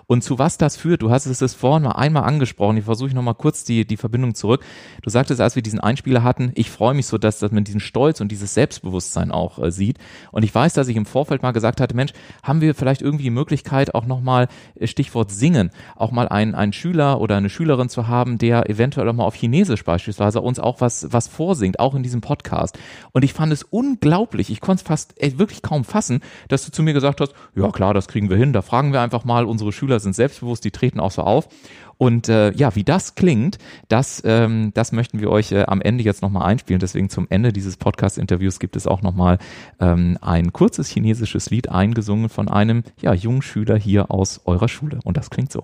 [0.08, 3.14] Und zu was das führt, du hast es das vorhin mal einmal angesprochen, ich versuche
[3.14, 4.64] nochmal kurz die, die Verbindung zurück.
[5.04, 7.80] Du sagtest, als wir diesen Einspieler hatten, ich freue mich so, dass, dass man diesen
[7.80, 9.98] Stolz und dieses Selbstbewusstsein auch äh, sieht.
[10.32, 12.14] Und ich weiß, dass ich im Vorfeld mal gesagt hatte, Mensch,
[12.44, 16.74] haben wir vielleicht irgendwie die Möglichkeit, auch nochmal, äh, Stichwort Singen, auch mal einen, einen
[16.74, 20.82] Schüler oder eine Schülerin zu haben, der eventuell auch mal auf Chinesisch beispielsweise uns auch
[20.82, 22.80] was, was vorsingt, auch in diesem Podcast.
[23.12, 26.72] Und ich fand es unglaublich, ich konnte es fast äh, wirklich kaum fassen, dass du
[26.72, 29.46] zu mir gesagt hast, ja klar, das kriegen wir hin, da fragen wir einfach mal,
[29.46, 31.48] unsere Schüler sind selbstbewusst, die treten auch so auf.
[31.98, 33.58] Und äh, ja, wie das klingt,
[33.90, 36.80] das, ähm, das möchten wir euch äh, am Ende jetzt nochmal einspielen.
[36.80, 39.38] Deswegen zum Ende dieses Podcast-Interviews gibt es auch nochmal
[39.82, 45.00] ähm, ein kurzes chinesisches Lied eingesungen von einem ja, jungen Schüler hier aus eurer Schule.
[45.04, 45.64] Und das klingt so.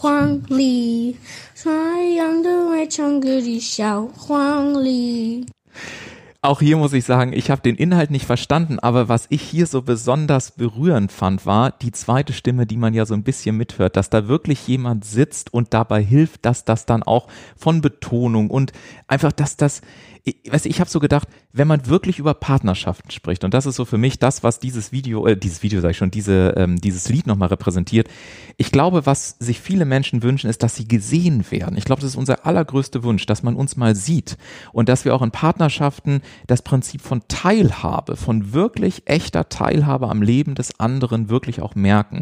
[0.00, 1.14] 黄鹂，
[1.62, 5.46] 花一样的会唱歌的小黄鹂。
[6.42, 9.66] Auch hier muss ich sagen, ich habe den Inhalt nicht verstanden, aber was ich hier
[9.66, 13.96] so besonders berührend fand, war die zweite Stimme, die man ja so ein bisschen mithört,
[13.96, 17.26] dass da wirklich jemand sitzt und dabei hilft, dass das dann auch
[17.56, 18.70] von Betonung und
[19.08, 19.80] einfach, dass das,
[20.23, 23.75] ich, weiß, ich habe so gedacht, wenn man wirklich über Partnerschaften spricht und das ist
[23.75, 26.79] so für mich das, was dieses Video, äh, dieses Video sage ich schon, diese, ähm,
[26.79, 28.07] dieses Lied nochmal repräsentiert.
[28.57, 31.75] Ich glaube, was sich viele Menschen wünschen, ist, dass sie gesehen werden.
[31.77, 34.37] Ich glaube, das ist unser allergrößter Wunsch, dass man uns mal sieht
[34.73, 40.21] und dass wir auch in Partnerschaften das Prinzip von Teilhabe, von wirklich echter Teilhabe am
[40.21, 42.21] Leben des anderen wirklich auch merken.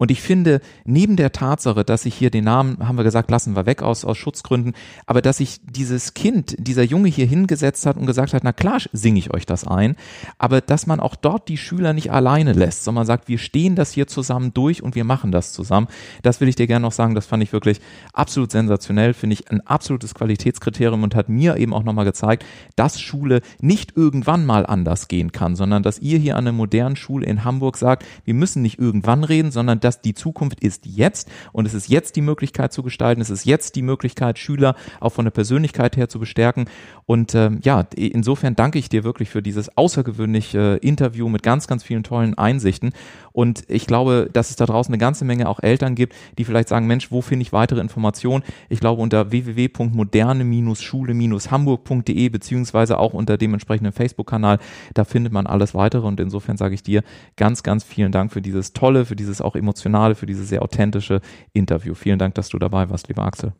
[0.00, 3.54] Und ich finde, neben der Tatsache, dass ich hier den Namen, haben wir gesagt, lassen
[3.54, 4.72] wir weg aus, aus Schutzgründen,
[5.04, 8.78] aber dass sich dieses Kind, dieser Junge hier hingesetzt hat und gesagt hat, na klar
[8.92, 9.96] singe ich euch das ein,
[10.38, 13.92] aber dass man auch dort die Schüler nicht alleine lässt, sondern sagt, wir stehen das
[13.92, 15.88] hier zusammen durch und wir machen das zusammen.
[16.22, 17.80] Das will ich dir gerne noch sagen, das fand ich wirklich
[18.12, 22.44] absolut sensationell, finde ich ein absolutes Qualitätskriterium und hat mir eben auch nochmal gezeigt,
[22.76, 26.96] dass Schule nicht irgendwann mal anders gehen kann, sondern dass ihr hier an einer modernen
[26.96, 31.30] Schule in Hamburg sagt, wir müssen nicht irgendwann reden, sondern dass die Zukunft ist jetzt
[31.52, 35.10] und es ist jetzt die Möglichkeit zu gestalten, es ist jetzt die Möglichkeit, Schüler auch
[35.10, 36.66] von der Persönlichkeit her zu bestärken.
[37.10, 41.82] Und ähm, ja, insofern danke ich dir wirklich für dieses außergewöhnliche Interview mit ganz, ganz
[41.82, 42.92] vielen tollen Einsichten.
[43.32, 46.68] Und ich glaube, dass es da draußen eine ganze Menge auch Eltern gibt, die vielleicht
[46.68, 48.44] sagen, Mensch, wo finde ich weitere Informationen?
[48.68, 54.60] Ich glaube, unter www.moderne-schule-hamburg.de beziehungsweise auch unter dem entsprechenden Facebook-Kanal,
[54.94, 56.06] da findet man alles weitere.
[56.06, 57.02] Und insofern sage ich dir
[57.34, 61.22] ganz, ganz vielen Dank für dieses tolle, für dieses auch emotionale, für dieses sehr authentische
[61.54, 61.94] Interview.
[61.94, 63.52] Vielen Dank, dass du dabei warst, lieber Axel.